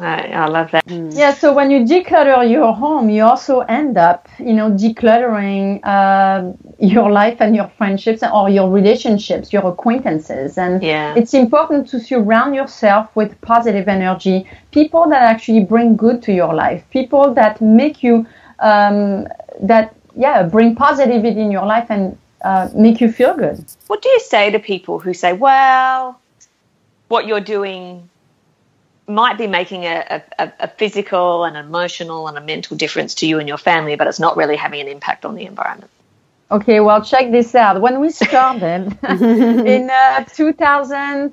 [0.00, 0.84] I, I love that.
[0.86, 6.52] Yeah, so when you declutter your home, you also end up, you know, decluttering uh,
[6.78, 10.56] your life and your friendships or your relationships, your acquaintances.
[10.56, 11.14] And Yeah.
[11.16, 16.54] it's important to surround yourself with positive energy, people that actually bring good to your
[16.54, 18.26] life, people that make you,
[18.60, 19.26] um,
[19.60, 23.62] that, yeah, bring positivity in your life and uh, make you feel good.
[23.88, 26.18] What do you say to people who say, well,
[27.08, 28.08] what you're doing
[29.10, 33.38] might be making a, a, a physical and emotional and a mental difference to you
[33.38, 35.90] and your family, but it's not really having an impact on the environment?
[36.50, 37.80] Okay, well, check this out.
[37.80, 41.32] When we started in uh, 2000,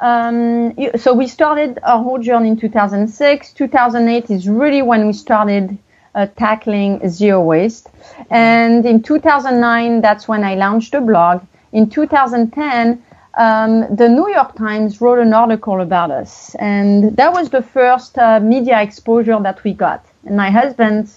[0.00, 3.52] um, so we started our whole journey in 2006.
[3.52, 5.78] 2008 is really when we started
[6.16, 7.88] uh, tackling zero waste.
[8.30, 11.42] And in 2009, that's when I launched a blog.
[11.72, 13.02] In 2010,
[13.36, 18.18] um, the New York Times wrote an article about us, and that was the first
[18.18, 20.04] uh, media exposure that we got.
[20.24, 21.10] And my husband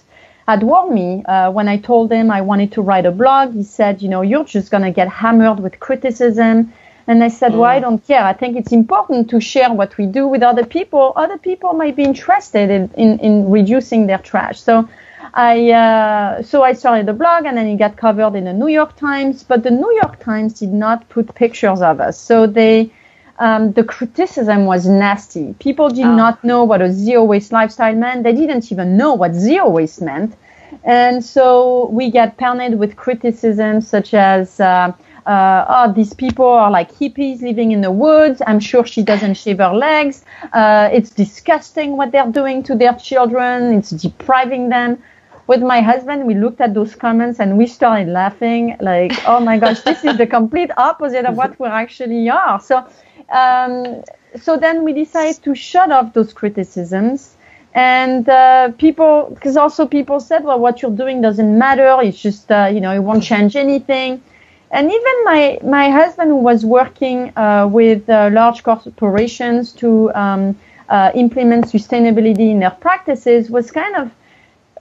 [0.48, 3.54] had warned me uh, when I told him I wanted to write a blog.
[3.54, 6.74] He said, "You know, you're just gonna get hammered with criticism."
[7.08, 8.24] And I said, "Well, I don't care.
[8.24, 11.14] I think it's important to share what we do with other people.
[11.16, 14.90] Other people might be interested in, in, in reducing their trash." So
[15.34, 18.68] I uh, so I started the blog, and then it got covered in the New
[18.68, 19.44] York Times.
[19.44, 22.92] But the New York Times did not put pictures of us, so they
[23.40, 25.54] um, the criticism was nasty.
[25.60, 28.24] People did not know what a zero waste lifestyle meant.
[28.24, 30.36] They didn't even know what zero waste meant,
[30.84, 34.60] and so we got pounded with criticism such as.
[34.60, 34.94] Uh,
[35.30, 38.42] uh, oh, these people are like hippies living in the woods.
[38.48, 40.26] I'm sure she doesn't shave her legs.
[40.54, 43.74] Uh, it's disgusting what they're doing to their children.
[43.74, 45.04] It's depriving them
[45.48, 49.58] with my husband, we looked at those comments and we started laughing like, oh my
[49.58, 52.60] gosh, this is the complete opposite of what we actually are.
[52.62, 52.88] So,
[53.30, 54.04] um,
[54.40, 57.36] so then we decided to shut off those criticisms
[57.74, 61.98] And uh, people, because also people said, well, what you're doing doesn't matter.
[62.02, 64.24] It's just, uh, you know, it won't change anything.
[64.72, 70.56] And even my, my husband, who was working uh, with uh, large corporations to um,
[70.90, 74.12] uh, implement sustainability in their practices, was kind of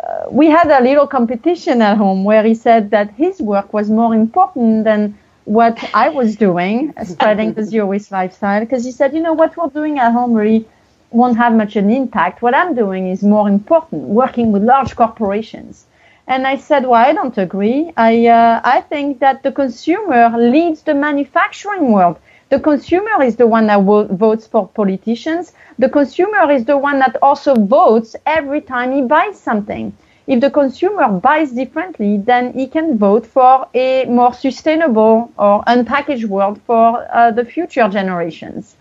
[0.05, 3.91] uh, we had a little competition at home where he said that his work was
[3.91, 8.61] more important than what I was doing, spreading the zero waste lifestyle.
[8.61, 10.68] Because he said, you know, what we're doing at home really
[11.11, 12.43] won't have much an impact.
[12.43, 15.86] What I'm doing is more important, working with large corporations.
[16.29, 17.91] And I said, well, I don't agree.
[17.97, 22.18] I, uh, I think that the consumer leads the manufacturing world.
[22.51, 25.55] The consumer is the one that votes for politicians.
[25.79, 29.93] The consumer is the one that also votes every time he buys something.
[30.26, 36.26] If the consumer buys differently, then he can vote for a more sustainable or unpackaged
[36.26, 38.76] world for uh, the future generations.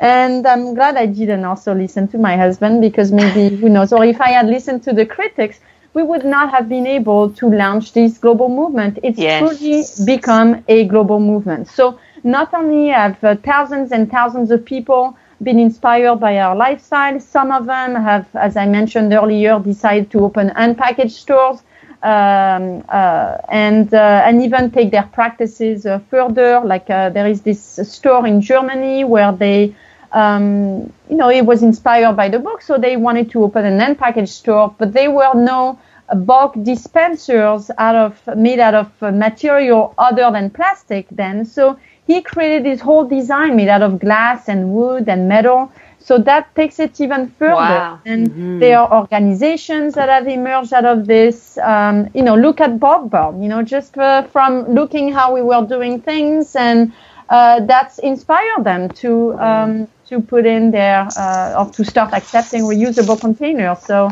[0.00, 4.04] And I'm glad I didn't also listen to my husband because maybe, who knows, or
[4.04, 5.60] if I had listened to the critics,
[5.98, 9.00] we would not have been able to launch this global movement.
[9.02, 9.40] It's yes.
[9.40, 11.66] truly become a global movement.
[11.78, 17.18] So not only have uh, thousands and thousands of people been inspired by our lifestyle,
[17.18, 21.58] some of them have, as I mentioned earlier, decided to open unpackaged stores.
[22.00, 26.60] Um, uh, and uh, and even take their practices uh, further.
[26.72, 29.74] Like uh, there is this store in Germany where they,
[30.12, 33.78] um, you know, it was inspired by the book, so they wanted to open an
[33.80, 35.76] unpackaged store, but they were no
[36.16, 41.06] bulk dispensers out of made out of material other than plastic.
[41.10, 45.70] Then, so he created this whole design made out of glass and wood and metal.
[45.98, 47.54] So that takes it even further.
[47.54, 48.00] Wow.
[48.06, 48.58] And mm-hmm.
[48.60, 51.58] there are organizations that have emerged out of this.
[51.58, 55.42] Um, you know, look at Bob Bob, you know, just uh, from looking how we
[55.42, 56.92] were doing things and
[57.28, 62.62] uh, that's inspired them to um, to put in their uh, or to start accepting
[62.62, 63.80] reusable containers.
[63.80, 64.10] So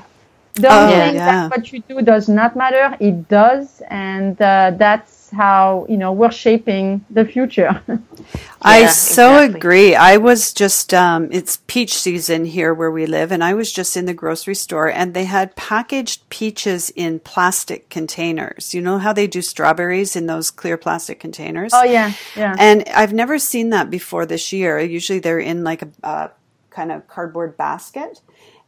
[0.57, 1.49] don't oh, think yeah.
[1.49, 2.97] that what you do does not matter.
[3.01, 7.83] It does, and uh, that's how you know we're shaping the future.
[8.63, 9.59] I so exactly.
[9.59, 9.95] agree.
[9.95, 13.97] I was just um, it's peach season here where we live, and I was just
[13.97, 18.75] in the grocery store, and they had packaged peaches in plastic containers.
[18.75, 21.73] You know how they do strawberries in those clear plastic containers?
[21.75, 22.57] Oh yeah, yeah.
[22.59, 24.81] And I've never seen that before this year.
[24.81, 26.31] Usually they're in like a, a
[26.71, 28.21] kind of cardboard basket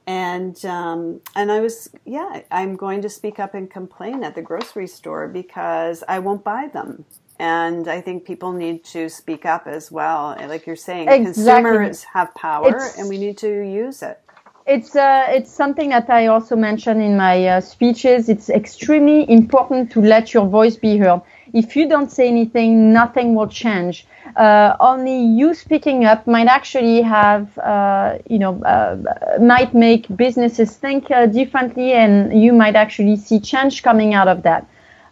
[0.09, 4.43] and um, and I was yeah I'm going to speak up and complain at the
[4.43, 7.05] grocery store because I won't buy them.
[7.39, 10.35] And I think people need to speak up as well.
[10.49, 11.63] Like you're saying, exactly.
[11.63, 14.19] consumers have power, it's, and we need to use it.
[14.67, 18.29] It's uh, it's something that I also mentioned in my uh, speeches.
[18.29, 21.21] It's extremely important to let your voice be heard.
[21.53, 24.07] If you don't say anything, nothing will change
[24.39, 28.97] uh, only you speaking up might actually have, uh, you know, uh,
[29.41, 34.43] might make businesses think uh, differently, and you might actually see change coming out of
[34.45, 34.65] that.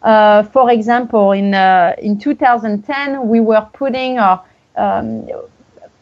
[0.02, 4.44] Uh, for example, in uh, in 2010, we were putting our
[4.76, 5.28] um,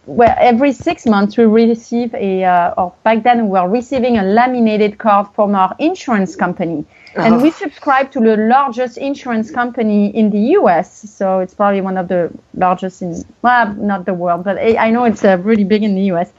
[0.05, 4.99] where every six months we receive a, or back then we were receiving a laminated
[4.99, 6.85] card from our insurance company
[7.17, 11.11] and we subscribe to the largest insurance company in the US.
[11.11, 15.05] So it's probably one of the largest in, well, not the world, but I know
[15.05, 16.33] it's uh, really big in the US.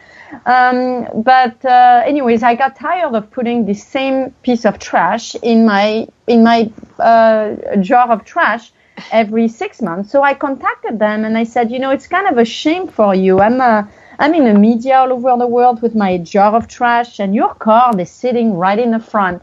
[0.45, 5.65] Um, but uh, anyways, I got tired of putting the same piece of trash in
[5.65, 6.69] my in my
[6.99, 8.71] uh, jar of trash
[9.11, 10.11] every six months.
[10.11, 13.13] So I contacted them and I said, you know, it's kind of a shame for
[13.13, 13.39] you.
[13.39, 16.69] I'm a, uh, I'm in the media all over the world with my jar of
[16.69, 19.41] trash, and your card is sitting right in the front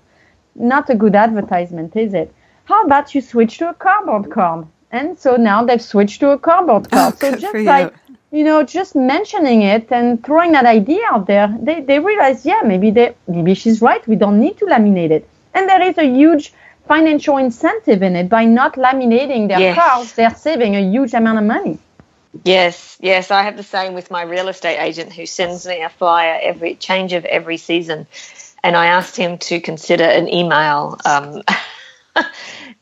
[0.54, 2.34] not a good advertisement, is it?
[2.64, 4.66] How about you switch to a cardboard card?
[4.90, 7.14] And so now they've switched to a cardboard card.
[7.14, 7.94] Oh, so just like
[8.30, 8.38] you.
[8.38, 12.60] you know, just mentioning it and throwing that idea out there, they, they realize, yeah,
[12.64, 14.06] maybe they maybe she's right.
[14.06, 15.28] We don't need to laminate it.
[15.54, 16.52] And there is a huge
[16.86, 18.28] financial incentive in it.
[18.28, 19.78] By not laminating their yes.
[19.78, 21.78] cards, they're saving a huge amount of money.
[22.44, 25.90] Yes, yes, I have the same with my real estate agent who sends me a
[25.90, 28.06] flyer every change of every season
[28.62, 31.42] and I asked him to consider an email, um,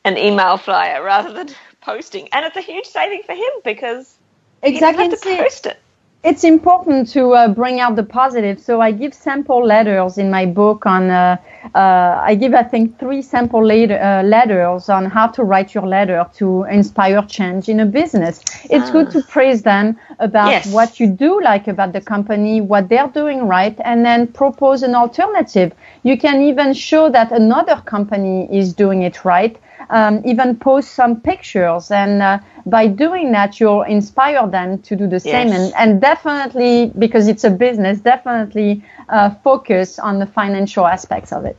[0.05, 1.49] an email flyer rather than
[1.81, 4.17] posting, and it's a huge saving for him because
[4.63, 5.81] exactly you don't have to post it
[6.23, 8.61] it's important to uh, bring out the positive.
[8.61, 11.11] So I give sample letters in my book on.
[11.11, 11.37] Uh,
[11.75, 15.87] uh, I give I think three sample later, uh, letters on how to write your
[15.87, 18.41] letter to inspire change in a business.
[18.65, 20.73] It's good to praise them about yes.
[20.73, 24.95] what you do like about the company, what they're doing right, and then propose an
[24.95, 25.73] alternative.
[26.03, 29.59] You can even show that another company is doing it right
[29.91, 31.91] um, even post some pictures.
[31.91, 35.49] And uh, by doing that, you'll inspire them to do the same.
[35.49, 41.45] And, and definitely, because it's a business, definitely uh, focus on the financial aspects of
[41.45, 41.57] it.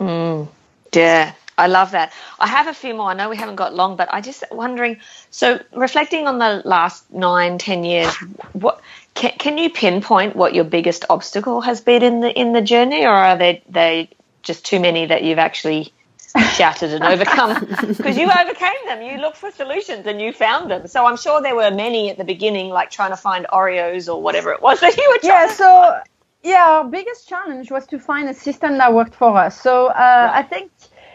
[0.00, 0.48] Mm.
[0.94, 2.12] Yeah, I love that.
[2.38, 3.10] I have a few more.
[3.10, 4.98] I know we haven't got long, but I just wondering.
[5.30, 8.14] So, reflecting on the last nine, ten years,
[8.52, 8.80] what
[9.14, 13.04] can, can you pinpoint what your biggest obstacle has been in the in the journey,
[13.04, 14.10] or are they they
[14.42, 15.92] just too many that you've actually
[16.54, 17.64] shattered and overcome?
[17.96, 19.02] Because you overcame them.
[19.02, 20.86] You looked for solutions and you found them.
[20.88, 24.20] So I'm sure there were many at the beginning, like trying to find Oreos or
[24.20, 25.48] whatever it was that you were trying.
[25.48, 26.00] yeah so
[26.42, 30.30] yeah our biggest challenge was to find a system that worked for us so uh,
[30.34, 30.70] i think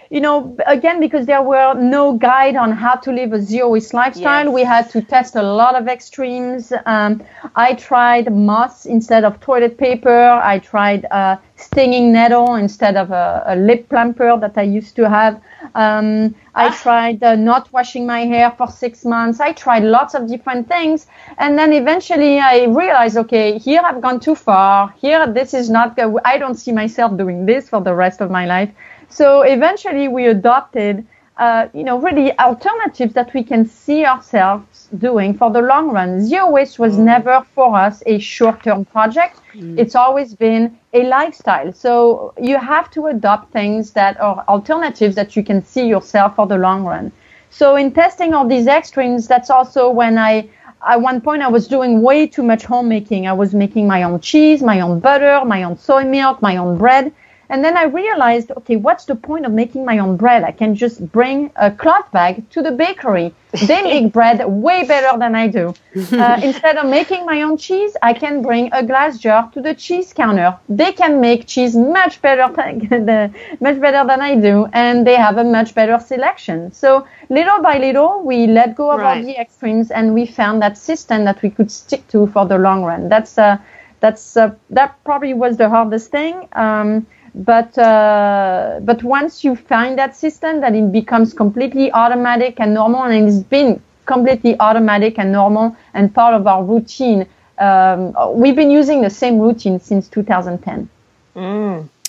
[0.10, 3.94] you know again because there were no guide on how to live a zero waste
[3.94, 4.54] lifestyle Yes.
[4.54, 7.22] we had to test a lot of extremes um,
[7.56, 10.22] i tried moss instead of toilet paper
[10.54, 15.08] i tried uh, stinging nettle instead of a, a lip plumper that i used to
[15.08, 15.40] have
[15.76, 19.40] um, I tried uh, not washing my hair for six months.
[19.40, 21.08] I tried lots of different things.
[21.38, 24.94] And then eventually I realized, okay, here I've gone too far.
[25.00, 28.46] Here, this is not, I don't see myself doing this for the rest of my
[28.46, 28.70] life.
[29.10, 31.06] So eventually we adopted,
[31.38, 36.22] uh, you know, really alternatives that we can see ourselves doing for the long run.
[36.26, 39.40] Zero waste was never for us a short term project.
[39.78, 41.74] It's always been a lifestyle.
[41.74, 46.48] So you have to adopt things that are alternatives that you can see yourself for
[46.48, 47.12] the long run.
[47.50, 50.50] So in testing all these extremes, that's also when I,
[50.88, 53.28] at one point, I was doing way too much homemaking.
[53.28, 56.78] I was making my own cheese, my own butter, my own soy milk, my own
[56.78, 57.12] bread.
[57.50, 60.44] And then I realized, okay, what's the point of making my own bread?
[60.44, 63.34] I can just bring a cloth bag to the bakery.
[63.60, 65.74] They make bread way better than I do.
[65.96, 69.74] Uh, instead of making my own cheese, I can bring a glass jar to the
[69.74, 70.58] cheese counter.
[70.70, 72.48] They can make cheese much better,
[73.60, 76.72] much better than I do, and they have a much better selection.
[76.72, 79.26] So little by little, we let go of all Right.
[79.26, 82.84] the extremes, and we found that system that we could stick to for the long
[82.84, 83.10] run.
[83.10, 83.58] That's uh,
[84.02, 86.48] that's uh, that probably was the hardest thing.
[86.54, 87.06] Um,
[87.36, 93.04] but uh, but once you find that system, that it becomes completely automatic and normal,
[93.04, 97.28] and it's been completely automatic and normal and part of our routine.
[97.58, 100.90] Um, we've been using the same routine since 2010.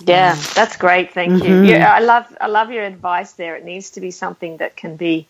[0.07, 1.13] Yeah, that's great.
[1.13, 1.63] Thank you.
[1.63, 3.57] Yeah, I love I love your advice there.
[3.57, 5.27] It needs to be something that can be.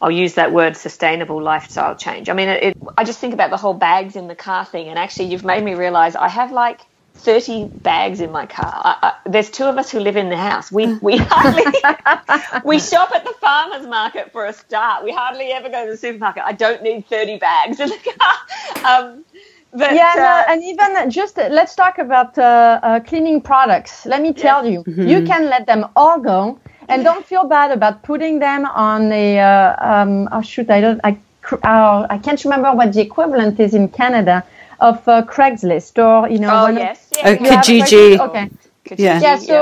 [0.00, 2.28] I'll use that word sustainable lifestyle change.
[2.28, 4.88] I mean, it, it, I just think about the whole bags in the car thing,
[4.88, 6.80] and actually, you've made me realize I have like
[7.14, 8.72] 30 bags in my car.
[8.74, 10.70] I, I, there's two of us who live in the house.
[10.70, 11.64] We we hardly
[12.64, 15.04] we shop at the farmers market for a start.
[15.04, 16.42] We hardly ever go to the supermarket.
[16.44, 18.34] I don't need 30 bags in the car.
[18.84, 19.24] Um,
[19.72, 23.40] but, yeah, and, uh, uh, and even just uh, let's talk about uh, uh, cleaning
[23.40, 24.04] products.
[24.06, 28.02] Let me tell you, you can let them all go, and don't feel bad about
[28.02, 29.40] putting them on a.
[29.40, 31.00] Uh, um, oh shoot, I don't.
[31.02, 34.44] I cr- uh, I can't remember what the equivalent is in Canada
[34.90, 36.50] of uh, Craigslist or you know.
[36.54, 38.18] oh one of- yes, Uh, yeah, you have a Kijiji.
[38.28, 38.46] Okay.
[38.96, 39.20] Yeah.
[39.26, 39.58] Yeah, so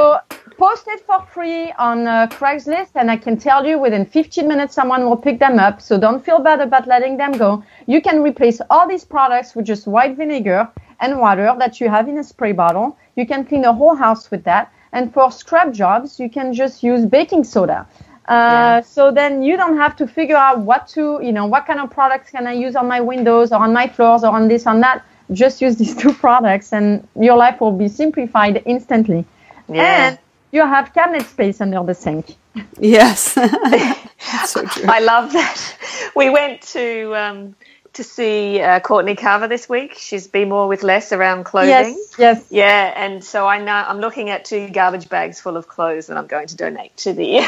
[0.58, 4.74] post it for free on uh, Craigslist, and I can tell you within 15 minutes
[4.74, 5.80] someone will pick them up.
[5.80, 7.50] So don't feel bad about letting them go.
[7.86, 10.60] You can replace all these products with just white vinegar
[11.00, 12.88] and water that you have in a spray bottle.
[13.18, 14.64] You can clean the whole house with that.
[14.92, 17.86] And for scrub jobs, you can just use baking soda.
[18.28, 21.80] Uh, So then you don't have to figure out what to, you know, what kind
[21.80, 24.66] of products can I use on my windows or on my floors or on this,
[24.66, 24.98] on that.
[25.32, 29.24] Just use these two products, and your life will be simplified instantly
[29.68, 30.08] Yeah.
[30.08, 30.18] and
[30.52, 32.36] you have cabinet space under the sink.
[32.78, 33.18] Yes.
[34.46, 34.84] so true.
[34.88, 35.76] I love that.
[36.14, 37.54] We went to um,
[37.94, 39.94] to see uh, Courtney Carver this week.
[39.94, 41.70] She's Be More with Less around clothing.
[41.70, 42.46] Yes, yes.
[42.50, 46.16] Yeah, and so I know I'm looking at two garbage bags full of clothes that
[46.18, 47.46] I'm going to donate to the.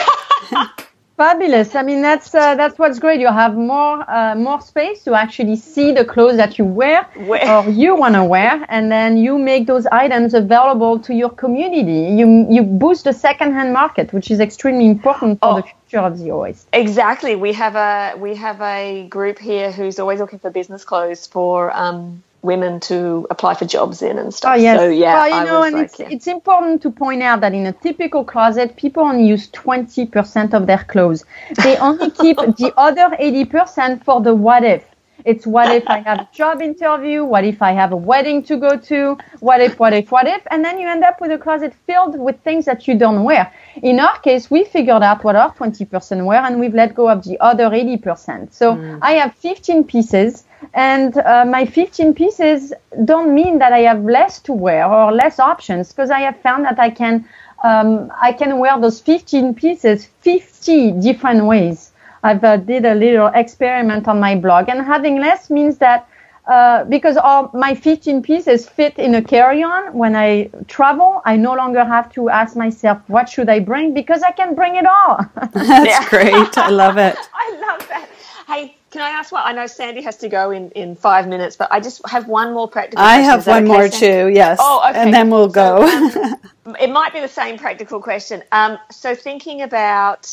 [1.16, 1.76] Fabulous.
[1.76, 3.20] I mean, that's uh, that's what's great.
[3.20, 7.68] You have more uh, more space to actually see the clothes that you wear or
[7.70, 12.16] you want to wear, and then you make those items available to your community.
[12.16, 15.56] You you boost the secondhand market, which is extremely important for Oh.
[15.58, 16.66] the future of the OS.
[16.72, 17.36] exactly.
[17.36, 21.70] We have a we have a group here who's always looking for business clothes for
[21.76, 24.52] um, women to apply for jobs in and stuff.
[24.52, 24.78] Oh yes.
[24.78, 26.08] So yeah, well, you I know, and like, it's yeah.
[26.10, 30.54] it's important to point out that in a typical closet, people only use twenty percent
[30.54, 31.24] of their clothes.
[31.62, 34.84] They only keep the other eighty percent for the what if.
[35.24, 37.24] It's what if I have a job interview?
[37.24, 39.16] What if I have a wedding to go to?
[39.40, 40.42] What if, what if, what if?
[40.50, 43.50] And then you end up with a closet filled with things that you don't wear.
[43.82, 47.24] In our case, we figured out what our 20% were and we've let go of
[47.24, 48.52] the other 80%.
[48.52, 48.98] So mm.
[49.00, 52.72] I have 15 pieces and uh, my 15 pieces
[53.04, 56.64] don't mean that I have less to wear or less options because I have found
[56.64, 57.26] that I can
[57.64, 61.92] um, I can wear those 15 pieces 50 different ways.
[62.22, 66.08] I've uh, did a little experiment on my blog, and having less means that
[66.46, 71.54] uh, because all my 15 pieces fit in a carry-on when I travel, I no
[71.54, 75.20] longer have to ask myself what should I bring because I can bring it all.
[75.52, 76.58] That's great.
[76.58, 77.16] I love it.
[77.34, 78.08] I love that.
[78.46, 79.46] Hey, can I ask what?
[79.46, 82.52] I know Sandy has to go in, in five minutes, but I just have one
[82.52, 83.24] more practical question.
[83.24, 83.30] I question.
[83.30, 84.06] have one okay, more Sandy?
[84.06, 84.58] too, yes.
[84.60, 85.00] Oh, okay.
[85.00, 85.82] And then we'll So, go.
[85.86, 86.12] um,
[86.80, 88.42] it might be the same practical question.
[88.52, 90.30] Um, so thinking about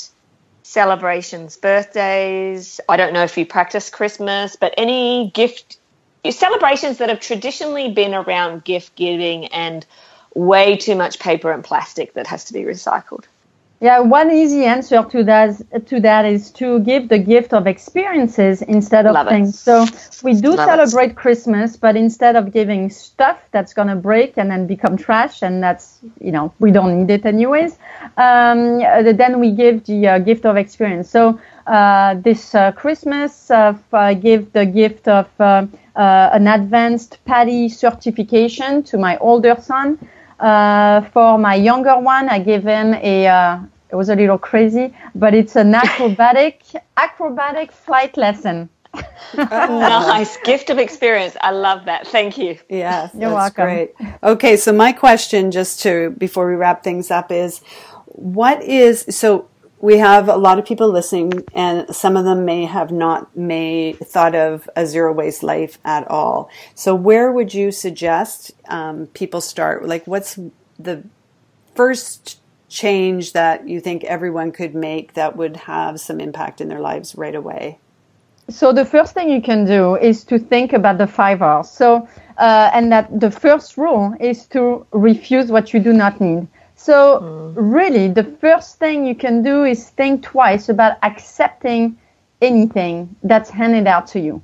[0.63, 5.77] celebrations, birthdays, I don't know if you practice Christmas, but any gift
[6.29, 9.85] celebrations that have traditionally been around gift giving and
[10.35, 13.25] way too much paper and plastic that has to be recycled.
[13.81, 18.61] Yeah, one easy answer to that to that is to give the gift of experiences
[18.61, 19.31] instead of Love it.
[19.31, 19.59] things.
[19.59, 20.79] So we do Love it.
[20.79, 25.63] celebrate Christmas, but instead of giving stuff that's gonna break and then become trash, and
[25.63, 27.79] that's you know we don't need it anyways,
[28.17, 31.09] um, uh, then we give the uh, gift of experience.
[31.09, 35.65] So uh, this uh, Christmas, uh, I give the gift of uh,
[35.95, 39.97] uh, an advanced PADI certification to my older son.
[40.41, 43.27] Uh, for my younger one, I gave him a.
[43.27, 46.63] Uh, it was a little crazy, but it's an acrobatic
[46.97, 48.69] acrobatic flight lesson.
[49.35, 51.37] nice gift of experience.
[51.41, 52.07] I love that.
[52.07, 52.57] Thank you.
[52.69, 53.65] Yes, You're that's welcome.
[53.65, 53.93] great.
[54.23, 57.61] Okay, so my question, just to before we wrap things up, is
[58.07, 59.47] what is so
[59.81, 63.93] we have a lot of people listening, and some of them may have not may
[63.93, 66.49] thought of a zero waste life at all.
[66.75, 69.85] So, where would you suggest um, people start?
[69.85, 70.39] Like, what's
[70.77, 71.03] the
[71.75, 76.79] first change that you think everyone could make that would have some impact in their
[76.79, 77.79] lives right away?
[78.49, 81.69] So the first thing you can do is to think about the five R's.
[81.69, 82.07] So,
[82.37, 86.47] uh, and that the first rule is to refuse what you do not need.
[86.83, 91.97] So, really, the first thing you can do is think twice about accepting
[92.41, 94.41] anything that's handed out to you.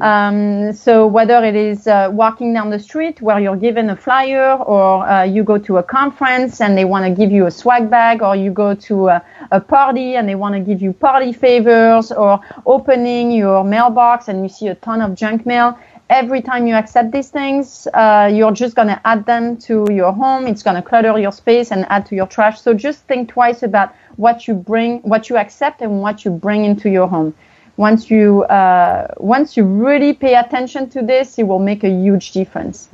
[0.00, 4.54] Um, so whether it is uh, walking down the street where you're given a flyer,
[4.56, 7.88] or uh, you go to a conference and they want to give you a swag
[7.88, 11.32] bag, or you go to a, a party and they want to give you party
[11.32, 15.78] favors, or opening your mailbox and you see a ton of junk mail.
[16.10, 20.12] Every time you accept these things, uh, you're just going to add them to your
[20.12, 20.46] home.
[20.46, 22.60] It's going to clutter your space and add to your trash.
[22.60, 26.64] So just think twice about what you bring, what you accept, and what you bring
[26.64, 27.34] into your home
[27.80, 32.32] once you uh, once you really pay attention to this, it will make a huge
[32.32, 32.88] difference.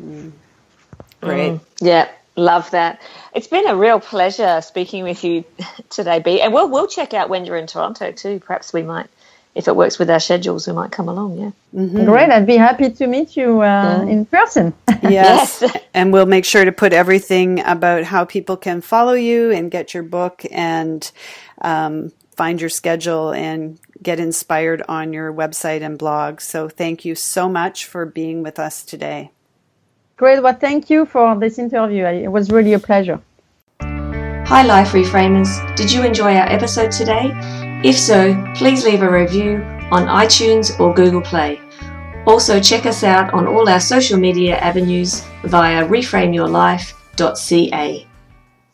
[1.21, 1.61] Great.
[1.81, 3.01] Yeah, love that.
[3.35, 5.45] It's been a real pleasure speaking with you
[5.91, 6.41] today, Bea.
[6.41, 8.39] And we'll we'll check out when you're in Toronto too.
[8.39, 9.09] Perhaps we might,
[9.57, 11.39] if it works with our schedules, we might come along.
[11.39, 12.05] Yeah.
[12.05, 14.73] Great, I'd be happy to meet you uh, in person.
[15.03, 15.61] Yes.
[15.61, 15.77] Yes.
[15.95, 19.93] and we'll make sure to put everything about how people can follow you and get
[19.93, 21.11] your book and
[21.61, 26.41] um, find your schedule and get inspired on your website and blog.
[26.41, 29.31] So thank you so much for being with us today.
[30.17, 32.07] Great, well, thank you for this interview.
[32.07, 33.21] It was really a pleasure.
[33.81, 35.77] Hi, Life Reframers.
[35.77, 37.33] Did you enjoy our episode today?
[37.85, 41.61] If so, please leave a review on iTunes or Google Play.
[42.27, 48.06] Also, check us out on all our social media avenues via reframeyourlife.ca.